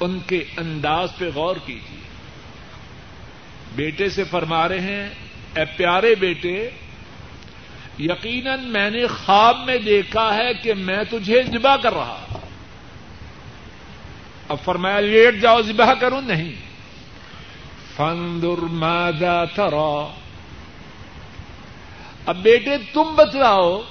[0.00, 2.00] ان کے انداز پہ غور کیجیے۔
[3.76, 5.08] بیٹے سے فرما رہے ہیں،
[5.54, 6.70] اے پیارے بیٹے
[7.98, 12.26] یقیناً میں نے خواب میں دیکھا ہے کہ میں تجھے ذبح کر رہا
[14.48, 16.52] اب فرمایا، لیٹ جاؤ، ذبح کروں، نہیں۔
[17.96, 20.14] فندر ماذا ترا۔
[22.26, 23.82] اب بیٹے، تم بتلاؤ،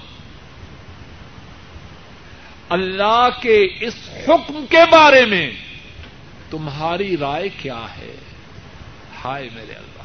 [2.70, 5.51] اللہ کے اس حکم کے بارے میں
[6.49, 8.16] تمہاری رائے کیا ہے؟
[9.24, 10.03] ہائے میرے اللہ،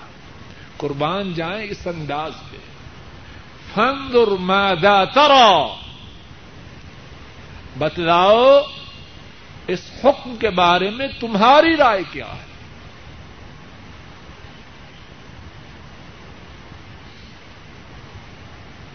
[0.76, 2.71] قربان جائیں اس انداز پہ
[3.74, 5.74] فنظر ماذا ترى۔
[7.78, 8.60] بتلاؤ
[9.66, 12.52] اس حکم کے بارے میں تمہاری رائے کیا ہے۔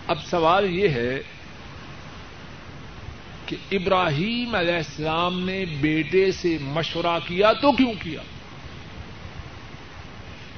[0.08, 1.20] اب سوال یہ ہے
[3.46, 8.22] کہ ابراہیم علیہ السلام نے بیٹے سے مشورہ کیا تو کیوں کیا؟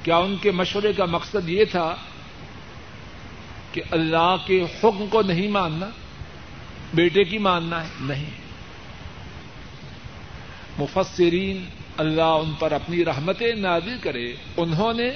[0.02, 1.96] کیا ان کے مشورے کا مقصد یہ تھا
[3.72, 5.88] کہ اللہ کے حکم کو نہیں ماننا،
[6.94, 8.30] بیٹے کی ماننا ہے، نہیں۔
[10.78, 11.64] مفسرین
[11.96, 15.08] اللہ ان پر اپنی رحمتیں نازل کرے، انہوں نے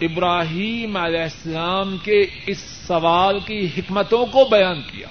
[0.00, 5.08] ابراہیم علیہ السلام کے اس سوال کی حکمتوں کو بیان کیا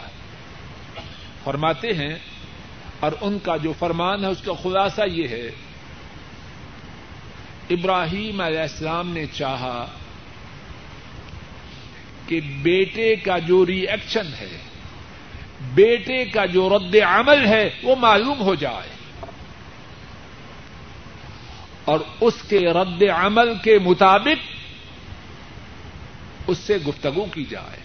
[1.44, 2.16] فرماتے ہیں،
[3.00, 5.50] اور ان کا جو فرمان ہے، اس کا خلاصہ یہ ہے،
[7.70, 9.86] ابراہیم علیہ السلام نے چاہا
[12.28, 14.58] کہ بیٹے کا جو ری ایکشن ہے،
[15.74, 18.94] بیٹے کا جو رد عمل ہے، وہ معلوم ہو جائے۔
[21.86, 24.52] اور اس کے رد عمل کے مطابق
[26.48, 27.80] اس سے گفتگو کی جائے۔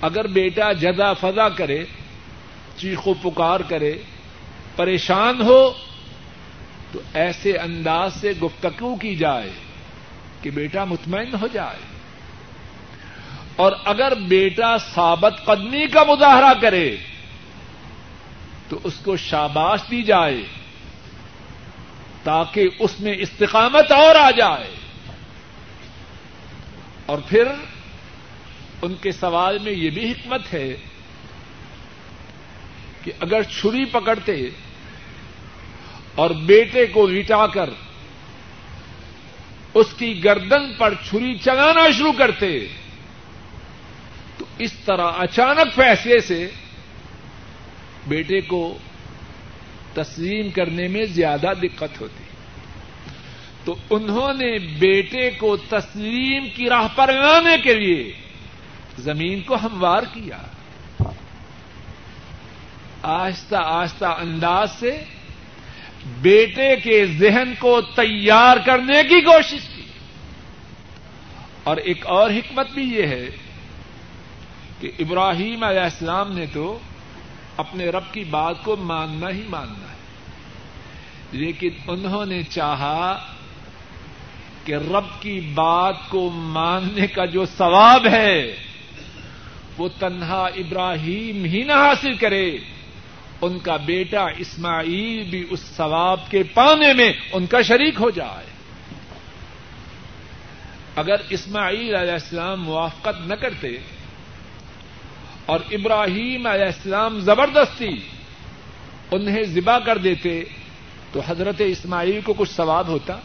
[0.00, 1.84] اگر بیٹا جدا فضا کرے
[2.76, 3.92] چیخ و پکار کرے،
[4.76, 5.72] پریشان ہو،
[6.92, 9.50] تو ایسے انداز سے گفتگو کی جائے
[10.42, 11.89] کہ بیٹا مطمئن ہو جائے۔
[13.60, 16.96] اور اگر بیٹا ثابت قدمی کا مظاہرہ کرے
[18.68, 20.42] تو اس کو شاباش دی جائے
[22.24, 24.70] تاکہ اس میں استقامت اور آ جائے
[27.06, 27.48] اور پھر
[28.82, 30.68] ان کے سوال میں یہ بھی حکمت ہے
[33.02, 34.40] کہ اگر چھری پکڑتے
[36.14, 37.70] اور بیٹے کو لٹا کر
[39.74, 42.66] اس کی گردن پر چھری چلانا شروع کرتے
[44.60, 46.50] اس طرح اچانک فیصلے سے
[48.06, 48.78] بیٹے کو
[49.94, 52.24] تسلیم کرنے میں زیادہ دقت ہوتی۔
[53.64, 58.12] تو انہوں نے بیٹے کو تسلیم کی راہ پر لانے کے لیے
[58.98, 60.38] زمین کو ہموار کیا۔
[63.02, 65.04] آہستہ آہستہ انداز سے
[66.22, 69.82] بیٹے کے ذہن کو تیار کرنے کی کوشش کی۔
[71.64, 73.30] اور ایک اور حکمت بھی یہ ہے
[74.80, 76.78] کہ ابراہیم علیہ السلام نے تو
[77.56, 80.00] اپنے رب کی بات کو ماننا ہی ماننا ہے۔
[81.32, 83.26] لیکن انہوں نے چاہا
[84.64, 88.56] کہ رب کی بات کو ماننے کا جو ثواب ہے،
[89.78, 92.58] وہ تنہا ابراہیم ہی نہ حاصل کرے۔
[93.40, 98.46] ان کا بیٹا اسماعیل بھی اس ثواب کے پانے میں ان کا شریک ہو جائے۔
[100.96, 103.68] اگر اسماعیل علیہ السلام موافقت نہ کرتے
[105.50, 108.00] اور ابراہیم علیہ السلام زبردستی
[109.10, 110.44] انہیں ذبح کر دیتے
[111.12, 113.16] تو حضرت اسماعیل کو کچھ ثواب ہوتا۔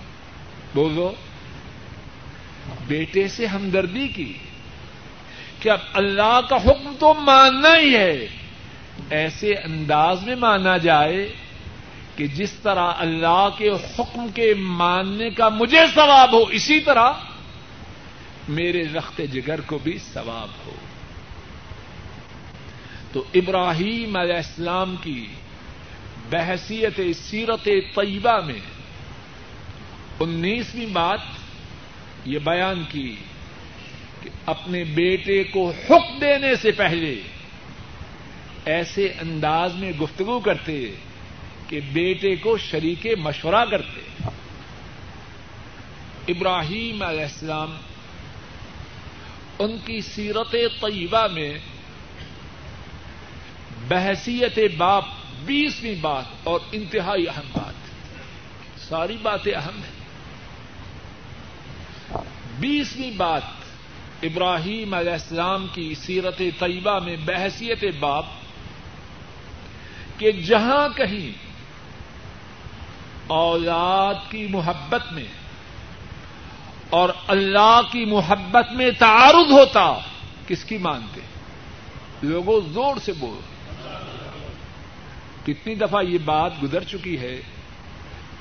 [0.75, 1.13] بولو،
[2.87, 4.33] بیٹے سے ہمدردی کی
[5.59, 8.27] کہ اب اللہ کا حکم تو ماننا ہی ہے۔
[9.09, 11.33] ایسے انداز میں مانا جائے
[12.15, 17.11] کہ جس طرح اللہ کے حکم کے ماننے کا مجھے ثواب ہو، اسی طرح
[18.49, 20.71] میرے رخت جگر کو بھی ثواب ہو۔
[23.15, 25.27] تو ابراہیم علیہ السلام کی
[26.29, 28.59] بحثیت سیرت طیبہ میں
[30.19, 31.19] انیسویں بات
[32.25, 33.15] یہ بیان کی
[34.21, 37.21] کہ اپنے بیٹے کو حکم دینے سے پہلے
[38.65, 40.87] ایسے انداز میں گفتگو کرتے
[41.67, 44.29] کہ بیٹے کو شریک مشورہ کرتے۔
[46.27, 47.77] ابراہیم علیہ السلام
[49.59, 51.57] ان کی سیرت طیبہ میں
[53.87, 55.05] بحثیت باپ
[55.45, 57.73] بیسویں بات اور انتہائی اہم بات۔
[58.81, 60.05] ساری باتیں اہم ہیں۔
[62.59, 63.41] بیسویں بات،
[64.21, 68.25] ابراہیم علیہ السلام کی سیرت طیبہ میں بحثیت باپ
[70.17, 71.31] کہ جہاں کہیں
[73.27, 75.27] اولاد کی محبت میں
[76.89, 79.93] اور اللہ کی محبت میں تعارض ہوتا،
[80.47, 81.21] کس کی مانتے؟
[82.21, 83.54] لوگوں زور سے بول
[85.45, 87.41] کتنی دفعہ یہ بات گزر چکی ہے،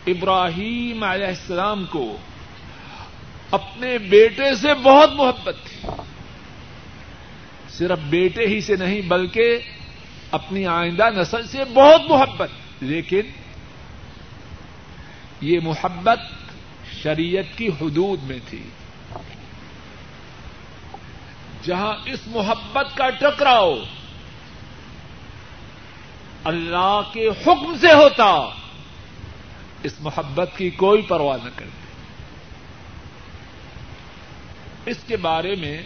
[0.06, 2.16] ابراہیم علیہ السلام کو
[3.50, 5.88] اپنے بیٹے سے بہت محبت تھی۔
[7.68, 9.58] صرف بیٹے ہی سے نہیں، بلکہ
[10.30, 12.48] اپنی آئندہ نسل سے بہت محبت۔
[12.80, 13.20] لیکن
[15.40, 16.20] یہ محبت
[17.02, 18.62] شریعت کی حدود میں تھی۔
[21.62, 23.74] جہاں اس محبت کا ٹکراؤ
[26.44, 28.48] اللہ کے حکم سے ہوتا۔
[29.82, 31.84] اس محبت کی کوئی پرواہ نہ کرتے۔
[34.90, 35.82] اس کے بارے میں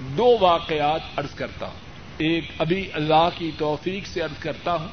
[0.00, 1.78] دو واقعات ارض کرتا ہوں۔
[2.18, 4.88] ایک ابھی اللہ کی توفیق سے ارض کرتا ہوں۔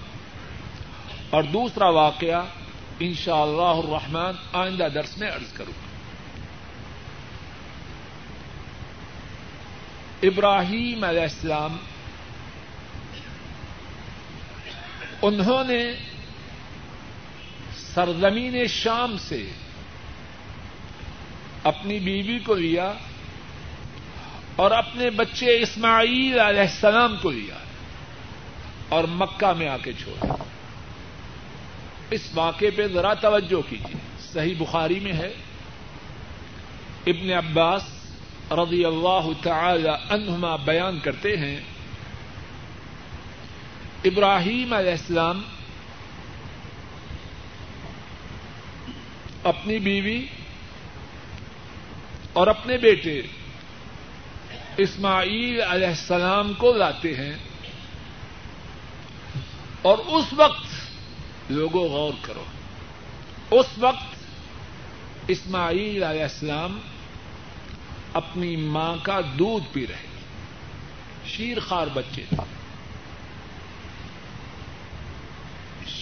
[1.29, 2.45] اور دوسرا واقعہ
[2.99, 5.87] ان شاء اللہ الرحمان آئندہ درس میں ارض کروں۔
[10.23, 11.77] ابراہیم علیہ السلام
[15.21, 15.83] انہوں نے
[17.75, 19.49] سرزمین شام سے
[21.63, 22.93] اپنی بیوی کو لیا
[24.55, 27.55] اور اپنے بچے اسماعیل علیہ السلام کو لیا
[28.89, 30.33] اور مکہ میں آ کے چھوڑا۔
[32.11, 33.95] اس واقعے پہ ذرا توجہ کیجیے۔
[34.33, 35.33] صحیح بخاری میں ہے۔
[37.07, 37.83] ابن عباس
[38.51, 41.59] رضی اللہ تعالی عنہما بیان کرتے ہیں
[44.03, 45.41] ابراہیم علیہ السلام
[49.43, 50.25] اپنی بیوی
[52.33, 53.21] اور اپنے بیٹے
[54.77, 57.35] اسماعیل علیہ السلام کو لاتے ہیں
[59.81, 62.43] اور اس وقت لوگوں غور کرو،
[63.51, 64.15] اس وقت
[65.27, 66.79] اسماعیل علیہ السلام
[68.13, 70.05] اپنی ماں کا دودھ پی رہے،
[71.25, 72.56] شیر خار بچے تھے۔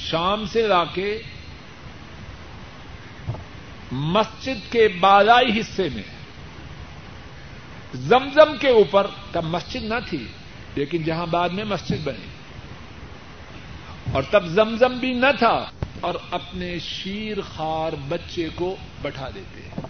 [0.10, 1.22] شام سے لا کے
[3.92, 6.04] مسجد کے بالائی حصے میں
[7.96, 10.28] زمزم کے اوپر تب مسجد نہ تھی،
[10.76, 12.28] لیکن جہاں بعد میں مسجد بنی۔
[14.14, 19.82] اور تب زمزم بھی نہ تھا اور اپنے شیر خار بچے کو بٹھا دیتے۔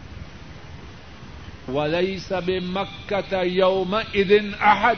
[1.71, 4.95] ولی سب مکت یوم ادن احد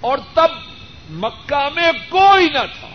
[0.00, 0.63] اور تب
[1.10, 2.88] مکہ میں کوئی نہ تھا۔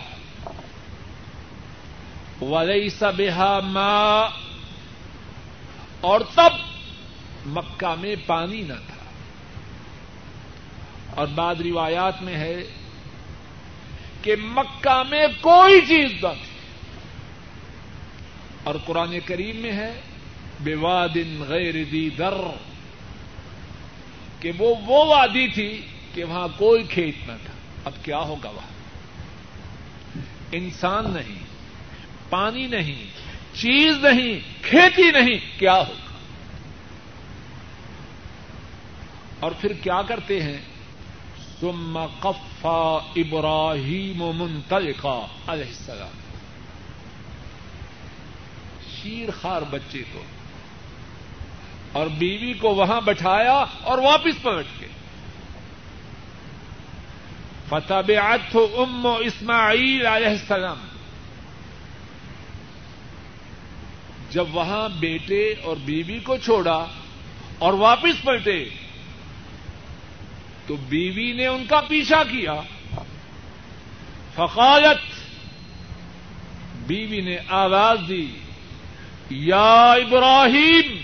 [2.44, 3.20] ولی سب
[3.64, 4.28] ماں
[6.00, 6.52] اور تب
[7.46, 8.94] مکہ میں پانی نہ تھا۔
[11.14, 12.56] اور بعد روایات میں ہے
[14.22, 16.50] کہ مکہ میں کوئی چیز نہ تھی۔
[18.64, 20.00] اور قرآن کریم میں ہے
[20.60, 22.34] بے وادن غیر دی در
[24.40, 25.80] کہ وہ وہ وادی تھی
[26.14, 27.49] کہ وہاں کوئی کھیت نہ تھا۔
[27.84, 28.80] اب کیا ہوگا وہاں؟
[30.52, 31.38] انسان نہیں،
[32.30, 33.04] پانی نہیں،
[33.54, 36.18] چیز نہیں، کھیتی نہیں، کیا ہوگا؟
[39.40, 40.58] اور پھر کیا کرتے ہیں؟
[41.60, 46.20] ثم قفا ابراہیم منتلقا علیہ السلام۔
[48.96, 50.22] شیر خار بچے کو
[51.92, 54.86] اور بیوی کو وہاں بٹھایا اور واپس پلٹ کے
[57.70, 58.00] فتح
[58.54, 60.78] ام اسماعیل علیہ السلام۔
[64.30, 66.86] جب وہاں بیٹے اور بیوی کو چھوڑا
[67.58, 68.68] اور واپس پلٹے،
[70.66, 72.60] تو بیوی نے ان کا پیچھا کیا۔
[74.34, 75.20] فقالت،
[76.86, 78.26] بیوی نے آواز دی،
[79.30, 81.02] یا ابراہیم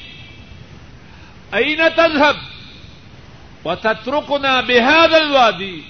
[1.53, 2.37] این تذهب؟
[3.65, 5.81] وتتركنا بهذا الوادي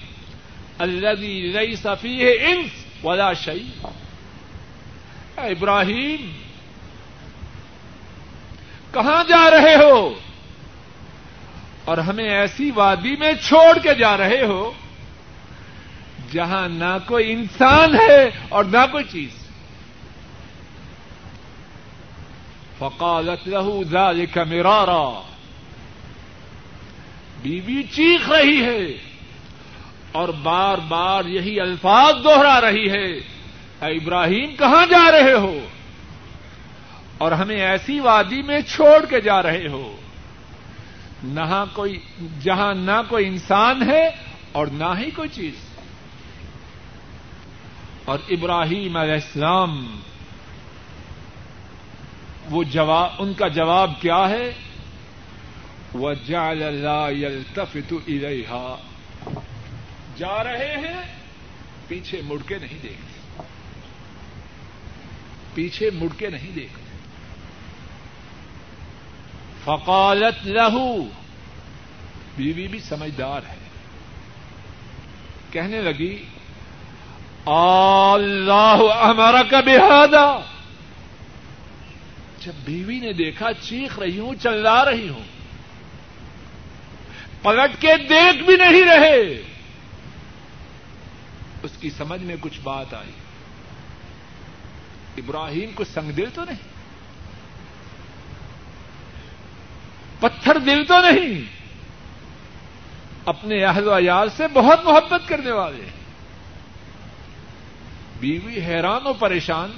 [0.78, 3.88] الذي ليس فيه انس ولا شيء.
[5.36, 6.32] ابراہیم،
[8.92, 10.14] کہاں جا رہے ہو؟
[11.84, 14.72] اور ہمیں ایسی وادی میں چھوڑ کے جا رہے ہو
[16.32, 19.30] جہاں نہ کوئی انسان ہے اور نہ کوئی چیز۔
[22.78, 25.22] فقالت له ذلك مرارا۔
[27.42, 29.15] بیوی چیخ رہی ہے۔
[30.16, 33.12] اور بار بار یہی الفاظ دوہرا رہی ہے۔
[33.82, 35.58] اے ابراہیم، کہاں جا رہے ہو؟
[37.18, 39.96] اور ہمیں ایسی وادی میں چھوڑ کے جا رہے ہو۔
[41.24, 42.00] نہ کوئی
[42.42, 44.10] جہاں نہ کوئی انسان ہے
[44.52, 45.54] اور نہ ہی کوئی چیز۔
[48.04, 50.00] اور ابراہیم علیہ السلام،
[52.50, 54.52] وہ جواب، ان کا جواب کیا ہے؟
[55.94, 56.62] وہ جال
[57.10, 58.76] یلتفت الیہا
[60.16, 61.02] جا رہے ہیں،
[61.88, 63.42] پیچھے مڑ کے نہیں دیکھتے
[65.54, 66.86] پیچھے مڑ کے نہیں دیکھتے
[69.64, 71.02] فقالت لہو،
[72.36, 73.54] بیوی بھی سمجھدار ہے۔
[75.50, 76.24] کہنے لگی،
[77.46, 80.40] اللہ ہمارا کا بےحدہ
[82.40, 85.24] جب بیوی نے دیکھا، چیخ رہی ہوں چلا رہی ہوں۔
[87.42, 89.45] پلٹ کے دیکھ بھی نہیں رہے۔
[91.66, 93.10] اس کی سمجھ میں کچھ بات آئی۔
[95.16, 96.58] ابراہیم کو سنگ دل تو نہیں؟
[100.20, 101.42] پتھر دل تو نہیں؟
[103.24, 105.84] اپنے اہل و عیال سے بہت محبت کرنے والے۔
[108.20, 109.72] بیوی حیران و پریشان،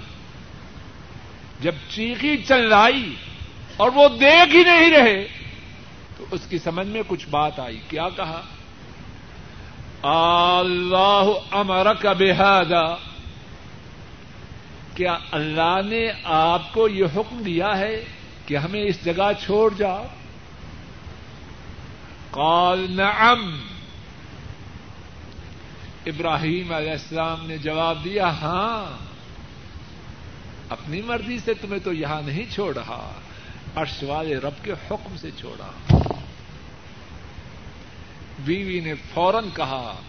[1.61, 3.15] جب چیخی چل لائی
[3.77, 5.29] اور وہ دیکھ ہی نہیں رہے،
[6.17, 8.43] تو اس کی سمجھ میں کچھ بات آئی۔ کیا کہا؟
[10.03, 12.13] اللہ امر کا
[14.95, 18.05] کیا اللہ نے آپ کو یہ حکم دیا ہے
[18.47, 20.05] کہ ہمیں اس جگہ چھوڑ جاؤ؟
[22.31, 23.59] قال، نعم۔
[26.07, 29.05] ابراہیم علیہ السلام نے جواب دیا ہاں۔
[30.69, 33.13] اپنی مرضی سے تمہیں تو یہاں نہیں چھوڑ رہا
[33.77, 35.99] عرش والے رب کے حکم سے چھوڑا۔
[38.39, 40.01] بیوی نے فوراً کہا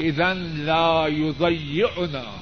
[0.00, 2.36] ادن لا یضیعنا.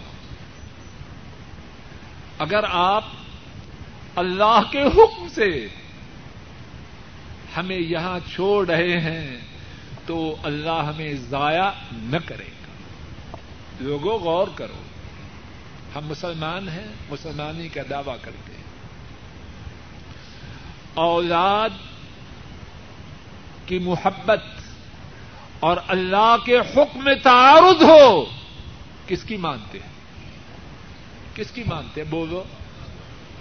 [2.38, 3.04] اگر آپ
[4.16, 5.68] اللہ کے حکم سے
[7.56, 9.36] ہمیں یہاں چھوڑ رہے ہیں،
[10.06, 12.72] تو اللہ ہمیں ضائع نہ کرے گا۔
[13.80, 14.82] لوگوں غور کرو،
[15.96, 18.64] ہم مسلمان ہیں، مسلمانی کا دعوی کرتے ہیں۔
[20.94, 21.70] اولاد
[23.70, 24.42] کی محبت
[25.60, 28.24] اور اللہ کے حکم تعارض ہو،
[29.06, 29.88] کس کی مانتے ہیں؟
[31.34, 32.44] کس کی مانتے ہیں؟ بولو۔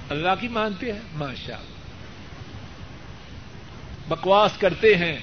[0.09, 1.79] اللہ کی مانتے ہیں؟ ماشاء اللہ۔
[4.07, 5.17] بکواس کرتے ہیں۔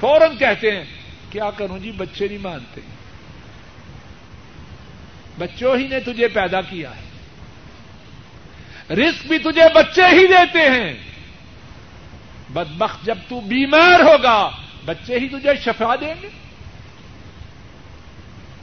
[0.00, 0.84] فوراً کہتے ہیں
[1.30, 2.80] کیا کروں جی بچے نہیں مانتے۔
[5.38, 7.02] بچوں ہی نے تجھے پیدا کیا ہے۔
[8.94, 11.15] رسک بھی تجھے بچے ہی دیتے ہیں۔
[12.56, 14.50] بدبخت جب تو بیمار ہوگا،
[14.84, 16.28] بچے ہی تجھے شفا دیں گے۔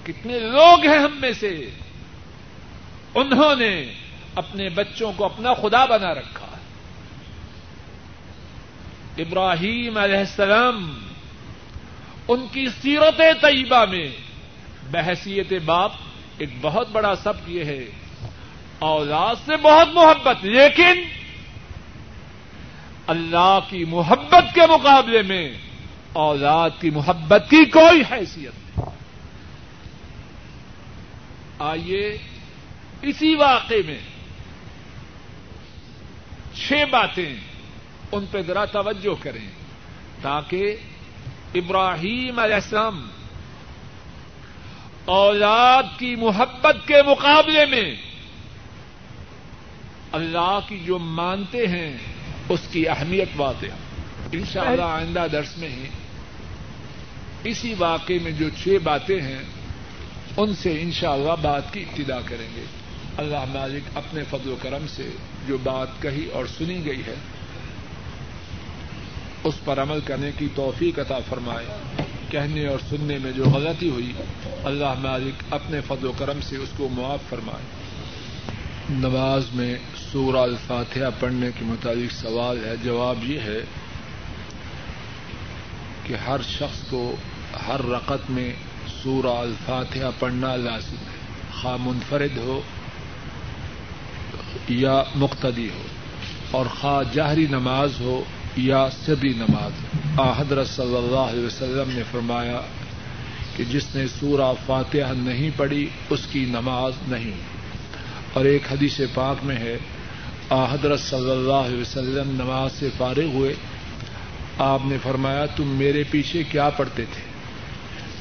[0.03, 1.69] کتنے لوگ ہیں ہم میں سے۔
[3.15, 3.93] انہوں نے
[4.35, 6.45] اپنے بچوں کو اپنا خدا بنا رکھا۔
[9.17, 11.07] ابراہیم علیہ السلام
[12.27, 14.07] ان کی سیرت طیبہ میں
[14.91, 15.91] بحثیت باپ
[16.37, 17.85] ایک بہت بڑا سبق یہ ہے۔
[18.79, 21.22] اولاد سے بہت محبت، لیکن
[23.08, 25.54] اللہ کی محبت کے مقابلے میں
[26.14, 28.86] اولاد کی محبت کی کوئی حیثیت نہیں۔
[31.60, 32.18] آئیے
[33.01, 33.99] اسی واقعے میں
[36.54, 37.36] چھ باتیں
[38.12, 39.47] ان پہ ذرا توجہ کریں
[40.22, 40.76] تاکہ
[41.56, 43.10] ابراہیم علیہ السلام
[45.06, 47.95] اولاد کی محبت کے مقابلے میں
[50.12, 51.97] اللہ کی جو مانتے ہیں
[52.49, 53.65] اس کی اہمیت واضح
[54.31, 55.83] ان شاء اللہ آئندہ درس میں ہی
[57.43, 59.43] اسی واقعے میں جو چھ باتیں ہیں،
[60.37, 62.63] ان سے ان شاء اللہ بات کی ابتدا کریں گے۔
[63.17, 65.09] اللہ مالک اپنے فضل و کرم سے
[65.47, 67.15] جو بات کہی اور سنی گئی ہے،
[69.43, 71.65] اس پر عمل کرنے کی توفیق عطا فرمائے۔
[72.29, 74.13] کہنے اور سننے میں جو غلطی ہوئی،
[74.63, 77.82] اللہ مالک اپنے فضل و کرم سے اس کو معاف فرمائے۔
[78.93, 79.75] نماز میں
[80.11, 83.59] سورہ الفاتحہ پڑھنے کے متعلق سوال ہے، جواب یہ ہے
[86.03, 87.15] کہ ہر شخص کو
[87.67, 88.51] ہر رقط میں
[88.93, 91.17] سورہ الفاتحہ پڑھنا لازم ہے۔
[91.61, 92.61] خواہ منفرد ہو
[94.69, 95.83] یا مقتدی ہو،
[96.51, 98.23] اور خواہ جہری نماز ہو
[98.57, 102.61] یا سبھی نماز حضرت صلی اللہ علیہ وسلم نے فرمایا
[103.55, 107.53] کہ جس نے سورہ فاتحہ نہیں پڑھی، اس کی نماز نہیں۔
[108.34, 109.77] اور ایک حدیث پاک میں ہے
[110.49, 113.53] حضرت صلی اللہ علیہ وسلم نماز سے فارغ ہوئے،
[114.57, 117.21] آپ نے فرمایا، تم میرے پیچھے کیا پڑھتے تھے؟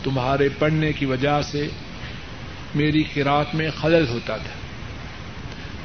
[0.02, 1.68] تمہارے پڑھنے کی وجہ سے
[2.74, 4.60] میری قرات میں خلل ہوتا تھا۔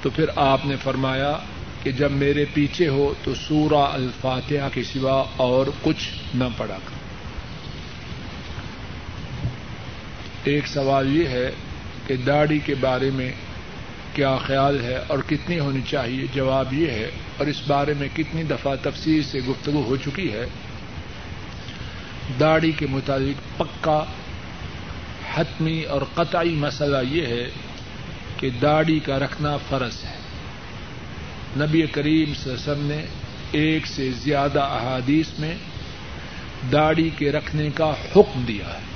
[0.02, 1.38] تو پھر آپ نے فرمایا
[1.84, 6.98] کہ جب میرے پیچھے ہو تو سورہ الفاتحہ کے سوا اور کچھ نہ پڑا کر۔
[10.44, 11.52] ایک سوال یہ ہے
[12.08, 13.32] کہ داڑھی کے بارے میں
[14.18, 18.44] کیا خیال ہے اور کتنی ہونی چاہیے؟ جواب یہ ہے، اور اس بارے میں کتنی
[18.44, 20.46] دفعہ تفصیل سے گفتگو ہو چکی ہے،
[22.40, 24.00] داڑھی کے مطابق پکا،
[25.36, 27.46] حتمی اور قطعی مسئلہ یہ ہے
[28.38, 30.18] کہ داڑھی کا رکھنا فرض ہے۔
[31.58, 33.02] نبی کریم صلی اللہ علیہ وسلم نے
[33.52, 35.56] ایک سے زیادہ احادیث میں
[36.72, 38.87] داڑھی کے رکھنے کا حکم دیا ہے۔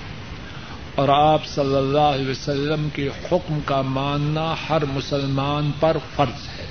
[0.95, 6.65] اور آپ صلی اللہ علیہ وسلم کے حکم کا ماننا ہر مسلمان پر فرض ہے۔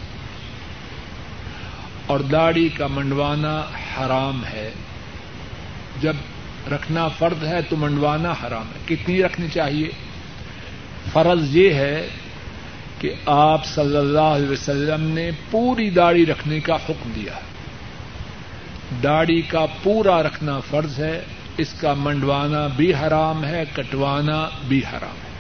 [2.06, 3.64] اور داڑھی کا منڈوانا
[3.96, 4.70] حرام ہے۔
[6.00, 6.16] جب
[6.72, 9.90] رکھنا فرض ہے تو منڈوانا حرام ہے۔ کتنی رکھنی چاہیے؟
[11.12, 12.08] فرض یہ ہے
[12.98, 17.32] کہ آپ صلی اللہ علیہ وسلم نے پوری داڑھی رکھنے کا حکم دیا۔
[19.02, 21.24] داڑھی کا پورا رکھنا فرض ہے۔
[21.57, 25.30] اس کا منڈوانا بھی حرام ہے، کٹوانا بھی حرام ہے۔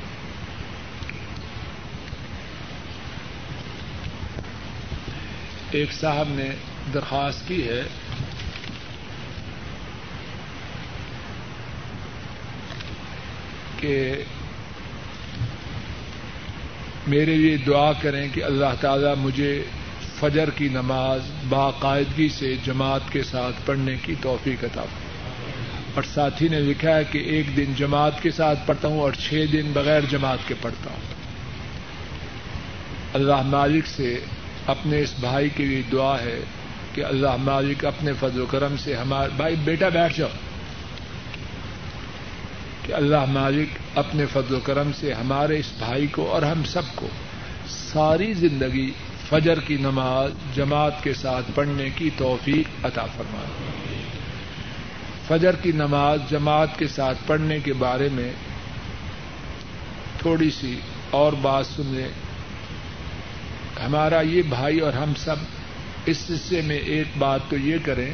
[5.70, 6.50] ایک صاحب نے
[6.94, 7.82] درخواست کی ہے۔
[13.76, 14.12] کہ
[17.06, 19.64] میرے لیے دعا کریں کہ اللہ تعالیٰ مجھے
[20.20, 24.84] فجر کی نماز، باقاعدگی سے جماعت کے ساتھ پڑھنے کی توفیق عطا
[25.94, 29.44] اور ساتھی نے لکھا ہے کہ ایک دن جماعت کے ساتھ پڑھتا ہوں اور چھ
[29.52, 31.00] دن بغیر جماعت کے پڑھتا ہوں۔
[33.14, 34.18] اللہ مالک سے
[34.66, 36.40] اپنے اس بھائی کے لیے دعا ہے
[36.94, 40.28] کہ اللہ مالک اپنے فضل و کرم سے ہمارے بھائی بیٹا بیٹھ جاؤ۔
[42.86, 46.82] کہ اللہ مالک اپنے فضل و کرم سے ہمارے اس بھائی کو اور ہم سب
[46.94, 47.08] کو
[47.68, 48.90] ساری زندگی
[49.28, 53.44] فجر کی نماز جماعت کے ساتھ پڑھنے کی توفیق عطا فرما
[55.30, 58.30] فجر کی نماز جماعت کے ساتھ پڑھنے کے بارے میں
[60.18, 62.08] تھوڑی سی اور بات سن لیں
[63.84, 65.36] ہمارا یہ بھائی اور ہم سب
[66.06, 68.12] اس حصے میں ایک بات تو یہ کریں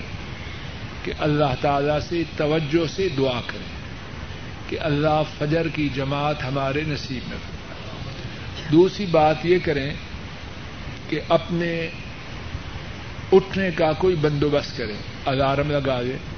[1.04, 3.74] کہ اللہ تعالی سے توجہ سے دعا کریں
[4.68, 7.38] کہ اللہ فجر کی جماعت ہمارے نصیب میں
[8.72, 9.90] دوسری بات یہ کریں
[11.08, 11.90] کہ اپنے
[13.32, 16.35] اٹھنے کا کوئی بندوبست کریں، الارم لگا دیں۔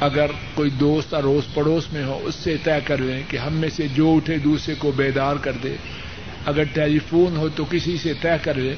[0.00, 3.68] اگر کوئی دوست اڑوس پڑوس میں ہو، اس سے طے کر لیں کہ ہم میں
[3.68, 5.76] سے جو اٹھے دوسرے کو بیدار کر دے۔
[6.46, 8.74] اگر ٹیلی فون ہو تو کسی سے طے کر لیں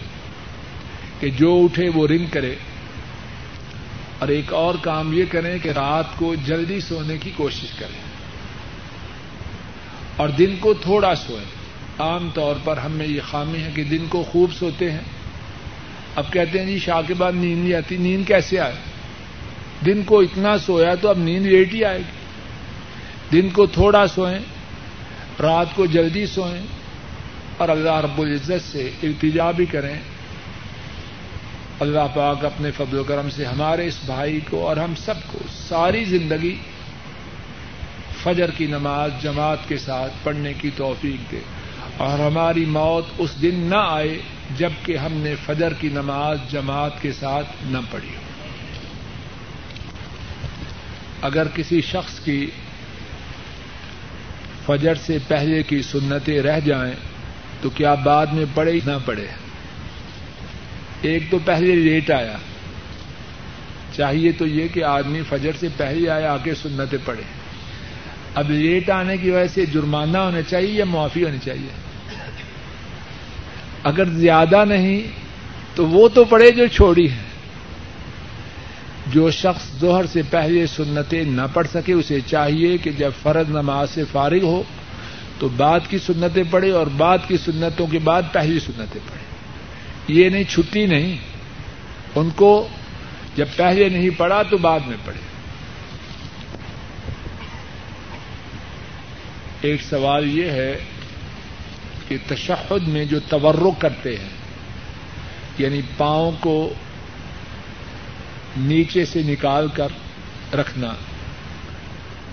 [1.21, 2.55] کہ جو اٹھے وہ رنگ کرے۔
[4.19, 8.01] اور ایک اور کام یہ کریں کہ رات کو جلدی سونے کی کوشش کریں۔
[10.16, 11.45] اور دن کو تھوڑا سوئیں۔
[11.99, 15.01] عام طور پر ہم میں یہ خامی ہے کہ دن کو خوب سوتے ہیں۔
[16.14, 18.75] اب کہتے ہیں جی شاہ کے بعد نیند نہیں آتی، نیند کیسے آئے؟
[19.87, 22.18] دن کو اتنا سویا تو اب نیند لیٹ ہی آئے گی۔
[23.33, 24.39] دن کو تھوڑا سوئیں،
[25.43, 26.66] رات کو جلدی سوئیں
[27.57, 29.95] اور اللہ رب العزت سے التجا بھی کریں۔
[31.81, 35.39] اللہ پاک اپنے فضل و کرم سے ہمارے اس بھائی کو اور ہم سب کو
[35.68, 36.57] ساری زندگی
[38.22, 41.41] فجر کی نماز، جماعت کے ساتھ پڑھنے کی توفیق دے۔
[41.97, 44.18] اور ہماری موت اس دن نہ آئے
[44.57, 48.28] جبکہ ہم نے فجر کی نماز، جماعت کے ساتھ نہ پڑھی ہو۔
[51.23, 52.51] اگر کسی شخص کی
[54.66, 56.95] فجر سے پہلے کی سنتیں رہ جائیں،
[57.61, 59.27] تو کیا بعد میں پڑے نہ پڑے
[61.03, 62.37] ایک تو پہلے لیٹ آیا۔
[63.93, 67.23] چاہیے تو یہ کہ آدمی فجر سے پہلے آیا آ کے سنتیں پڑھے۔
[68.35, 71.69] اب لیٹ آنے کی وجہ سے جرمانہ ہونا چاہیے یا معافی ہونی چاہیے؟
[73.83, 75.03] اگر زیادہ نہیں،
[75.75, 77.28] تو وہ تو پڑے جو چھوڑی ہے
[79.11, 83.91] جو شخص ظہر سے پہلے سنتیں نہ پڑھ سکے، اسے چاہیے کہ جب فرض نماز
[83.91, 84.63] سے فارغ ہو،
[85.39, 89.29] تو بعد کی سنتیں پڑھے اور بعد کی سنتوں کے بعد پہلی سنتیں پڑھے۔
[90.09, 91.17] یہ نہیں، چھٹی نہیں۔
[92.15, 92.69] ان کو
[93.37, 95.21] جب پہلے نہیں پڑھا تو بعد میں پڑھے۔
[99.61, 100.79] ایک سوال یہ ہے
[102.09, 104.29] کہ تشہد میں جو تورک کرتے ہیں
[105.59, 106.75] یعنی پاؤں کو
[108.59, 109.89] نیچے سے نکال کر
[110.55, 110.93] رکھنا،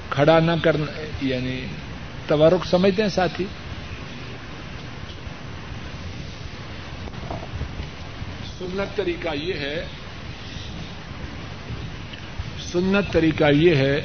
[0.09, 1.65] کھڑا نہ کرنا یعنی
[2.28, 3.45] تورک سمجھتے ہیں ساتھی؟
[8.59, 9.86] سنت طریقہ یہ ہے،
[12.71, 14.01] سنت طریقہ یہ ہے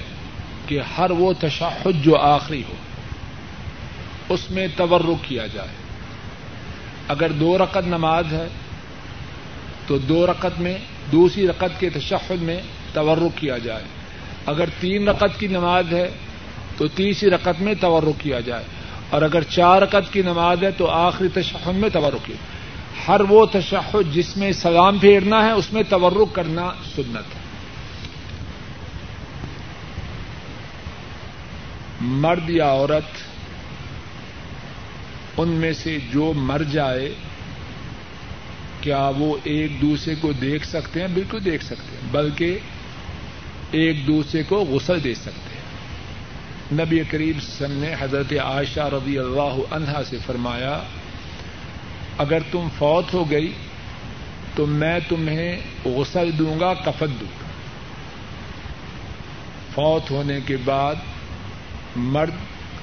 [0.66, 2.74] کہ ہر وہ تشہد جو آخری ہو،
[4.28, 5.74] اس میں تورک کیا جائے۔
[7.08, 8.46] اگر دو رقط نماز ہے،
[9.86, 10.78] تو دو رقط میں
[11.12, 12.60] دوسری رقط کے تشہد میں
[12.92, 13.84] تورک کیا جائے۔
[14.46, 16.10] اگر تین رقط کی نماز ہے،
[16.76, 18.64] تو تیسری رقط میں تورک کیا جائے۔
[19.10, 22.36] اور اگر چار رقط کی نماز ہے، تو آخری تشہد میں تورک کیا۔
[23.08, 27.40] ہر وہ تشہد جس میں سلام پھیرنا ہے، اس میں تورک کرنا سنت ہے۔
[32.00, 33.16] مرد یا عورت،
[35.36, 37.14] ان میں سے جو مر جائے
[38.80, 42.58] کیا وہ ایک دوسرے کو دیکھ سکتے ہیں؟ بالکل دیکھ سکتے ہیں، بلکہ
[43.70, 45.60] ایک دوسرے کو غسل دے سکتے ہیں۔
[46.84, 50.82] نبی کریم سن نے حضرت عائشہ رضی اللہ عنہا سے فرمایا،
[52.18, 53.52] اگر تم فوت ہو گئی
[54.54, 57.48] تو میں تمہیں غسل دوں گا، کفن دوں گا۔
[59.74, 60.94] فوت ہونے کے بعد
[61.96, 62.34] مرد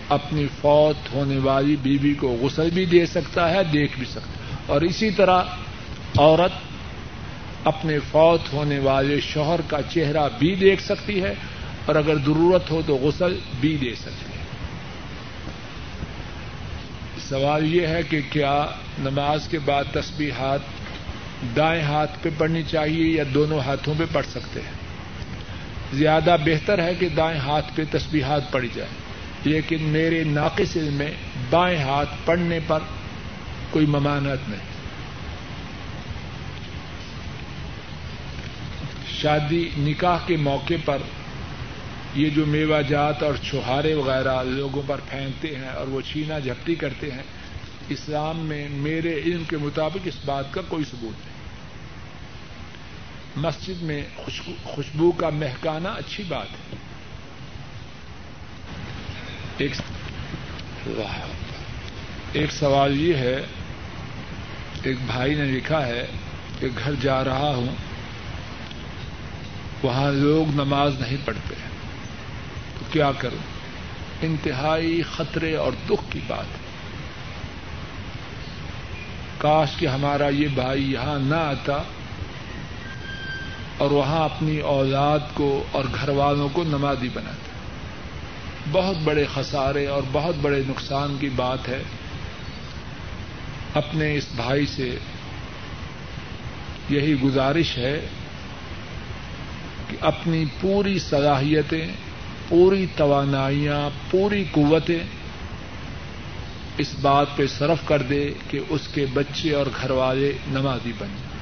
[0.10, 4.56] اپنی فوت ہونے والی بیوی کو غسل بھی دے سکتا ہے، دیکھ بھی سکتا ہے۔
[4.66, 5.44] اور اسی طرح
[6.16, 6.52] عورت
[7.64, 11.34] اپنے فوت ہونے والے شوہر کا چہرہ بھی دیکھ سکتی ہے
[11.86, 14.46] اور اگر ضرورت ہو تو غسل بھی دے سکتی ہے۔
[17.30, 18.66] سوال یہ ہے کہ کیا
[19.00, 20.60] نماز کے بعد تسبیحات
[21.56, 24.76] دائیں ہاتھ پہ پڑھنی چاہیے یا دونوں ہاتھوں پہ پڑھ سکتے ہیں؟
[25.94, 28.90] زیادہ بہتر ہے کہ دائیں ہاتھ پہ تسبیحات پڑھی جائے،
[29.44, 31.12] لیکن میرے ناقص علم میں
[31.50, 32.80] بائیں ہاتھ پڑھنے پر
[33.70, 34.77] کوئی ممانت نہیں۔
[39.22, 40.98] شادی نکاح کے موقع پر
[42.16, 46.76] یہ جو میوہ جات اور چھہارے وغیرہ لوگوں پر پھینکتے ہیں اور وہ چھینا جھپٹی
[46.76, 47.24] کرتے ہیں،
[47.90, 51.38] اسلام میں میرے علم کے مطابق اس بات کا کوئی ثبوت نہیں۔
[53.36, 54.02] مسجد میں
[54.64, 56.78] خوشبو کا مہکانا اچھی بات ہے۔
[59.58, 59.72] ایک
[62.34, 63.42] ایک سوال یہ ہے،
[64.84, 66.08] ایک بھائی نے لکھا ہے
[66.60, 67.87] کہ گھر جا رہا ہوں۔
[69.84, 71.56] وہاں لوگ نماز نہیں پڑھتے
[72.80, 73.58] تو کیا کروں؟
[74.22, 76.68] انتہائی خطرے اور دکھ کی بات۔ ہے
[79.38, 81.78] کاش کہ ہمارا یہ بھائی یہاں نہ آتا
[83.78, 87.52] اور وہاں اپنی اولاد کو اور گھر والوں کو نمازی بناتا۔
[88.72, 91.84] بہت بڑے خسارے اور بہت بڑے نقصان کی بات ہے۔
[93.74, 94.98] اپنے اس بھائی سے
[96.90, 98.08] یہی گزارش ہے
[100.02, 101.88] اپنی پوری صلاحیتیں،
[102.50, 105.00] پوری توانائیاں، پوری قوتیں
[106.78, 111.08] اس بات پہ صرف کر دے کہ اس کے بچے اور گھر والے نمازی بن
[111.08, 111.38] جائیں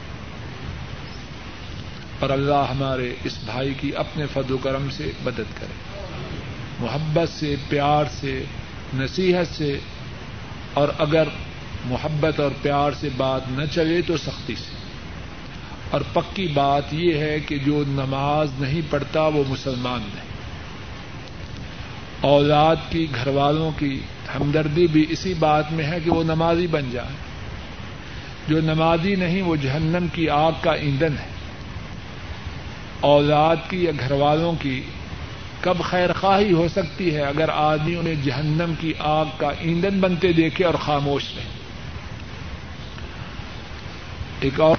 [2.19, 6.01] اور اللہ ہمارے اس بھائی کی اپنے فد و کرم سے مدد کرے۔
[6.79, 8.43] محبت سے، پیار سے،
[8.93, 9.79] نصیحت سے۔
[10.73, 11.23] اور اگر
[11.85, 14.74] محبت اور پیار سے بات نہ چلے تو سختی سے۔
[15.95, 20.25] اور پکی بات یہ ہے کہ جو نماز نہیں پڑھتا وہ مسلمان نہیں۔
[22.21, 23.99] اولاد کی گھر والوں کی
[24.35, 27.15] ہمدردی بھی اسی بات میں ہے کہ وہ نمازی بن جائے
[28.47, 31.29] جو نمازی نہیں وہ جہنم کی آگ کا ایندھن ہے۔
[32.99, 34.83] اولاد کی یا گھر والوں کی
[35.61, 40.33] کب خیر خواہی ہو سکتی ہے اگر آدمی انہیں جہنم کی آگ کا ایندھن بنتے
[40.33, 41.43] دیکھے اور خاموش رہے۔
[44.39, 44.75] ایک اور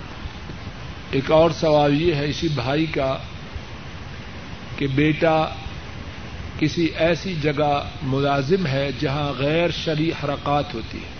[1.10, 3.16] ایک اور سوال یہ ہے اسی بھائی کا
[4.76, 5.46] کہ بیٹا
[6.58, 11.14] کسی ایسی جگہ ملازم ہے جہاں غیر شرعی حرکات ہوتی ہے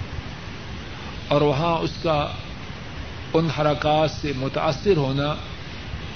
[1.29, 2.27] اور وہاں اس کا
[3.33, 5.35] ان حرکات سے متاثر ہونا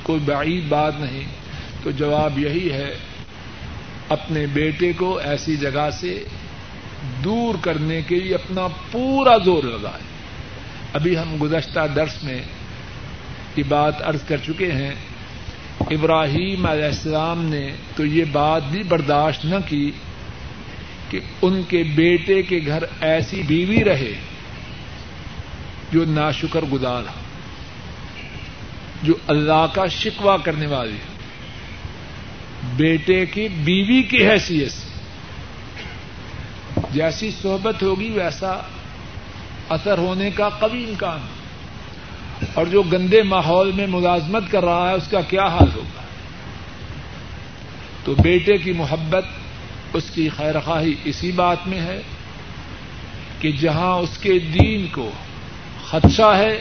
[0.03, 1.25] کوئی بعید بات نہیں،
[1.83, 2.95] تو جواب یہی ہے
[4.09, 6.25] اپنے بیٹے کو ایسی جگہ سے
[7.25, 10.03] دور کرنے کے لیے اپنا پورا زور لگائے
[10.93, 12.43] ابھی ہم گزشتہ درس میں
[13.57, 14.94] یہ بات ارض کر چکے ہیں،
[15.90, 19.90] ابراہیم علیہ السلام نے تو یہ بات بھی برداشت نہ کی
[21.09, 24.12] کہ ان کے بیٹے کے گھر ایسی بیوی رہے
[25.92, 27.18] جو ناشکر گزار ہو،
[29.03, 30.98] جو اللہ کا شکوا کرنے والی
[32.76, 34.88] بیٹے کی بیوی کی حیثیت سے
[36.92, 38.53] جیسی صحبت ہوگی ویسا
[39.68, 41.39] اثر ہونے کا قوی امکان ہے۔
[42.55, 46.03] اور جو گندے ماحول میں ملازمت کر رہا ہے، اس کا کیا حال ہوگا؟
[48.05, 49.24] تو بیٹے کی محبت،
[49.93, 52.03] اس کی خیر خواہی اسی بات میں ہے
[53.38, 55.11] کہ جہاں اس کے دین کو
[55.91, 56.61] خدشہ ہے،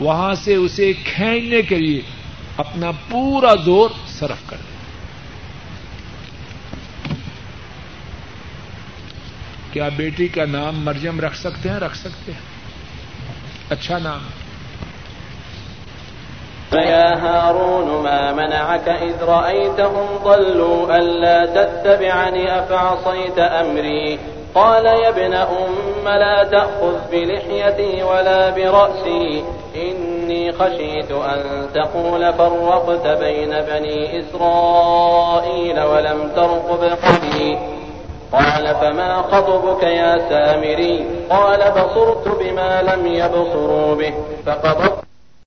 [0.00, 2.00] وہاں سے اسے کھینچنے کے لیے
[2.56, 4.74] اپنا پورا زور صرف کر دے۔
[9.72, 12.40] کیا بیٹی کا نام مریم رکھ سکتے ہیں؟ رکھ سکتے ہیں۔
[13.68, 14.39] اچھا نام۔ ہے
[16.70, 24.18] فيا هارون، ما منعك إذ رأيتهم ضلوا ألا تتبعني؟ أفعصيت أمري؟
[24.54, 29.44] قال يا ابن أم، لا تأخذ بلحيتي ولا برأسي.
[29.76, 37.58] إني خشيت أن تقول فرقت بين بني إسرائيل ولم ترقب قولي
[38.32, 44.14] قال، فما خطبك يا سامري؟ قال، بصرت بما لم يبصروا به
[44.46, 45.09] فقضت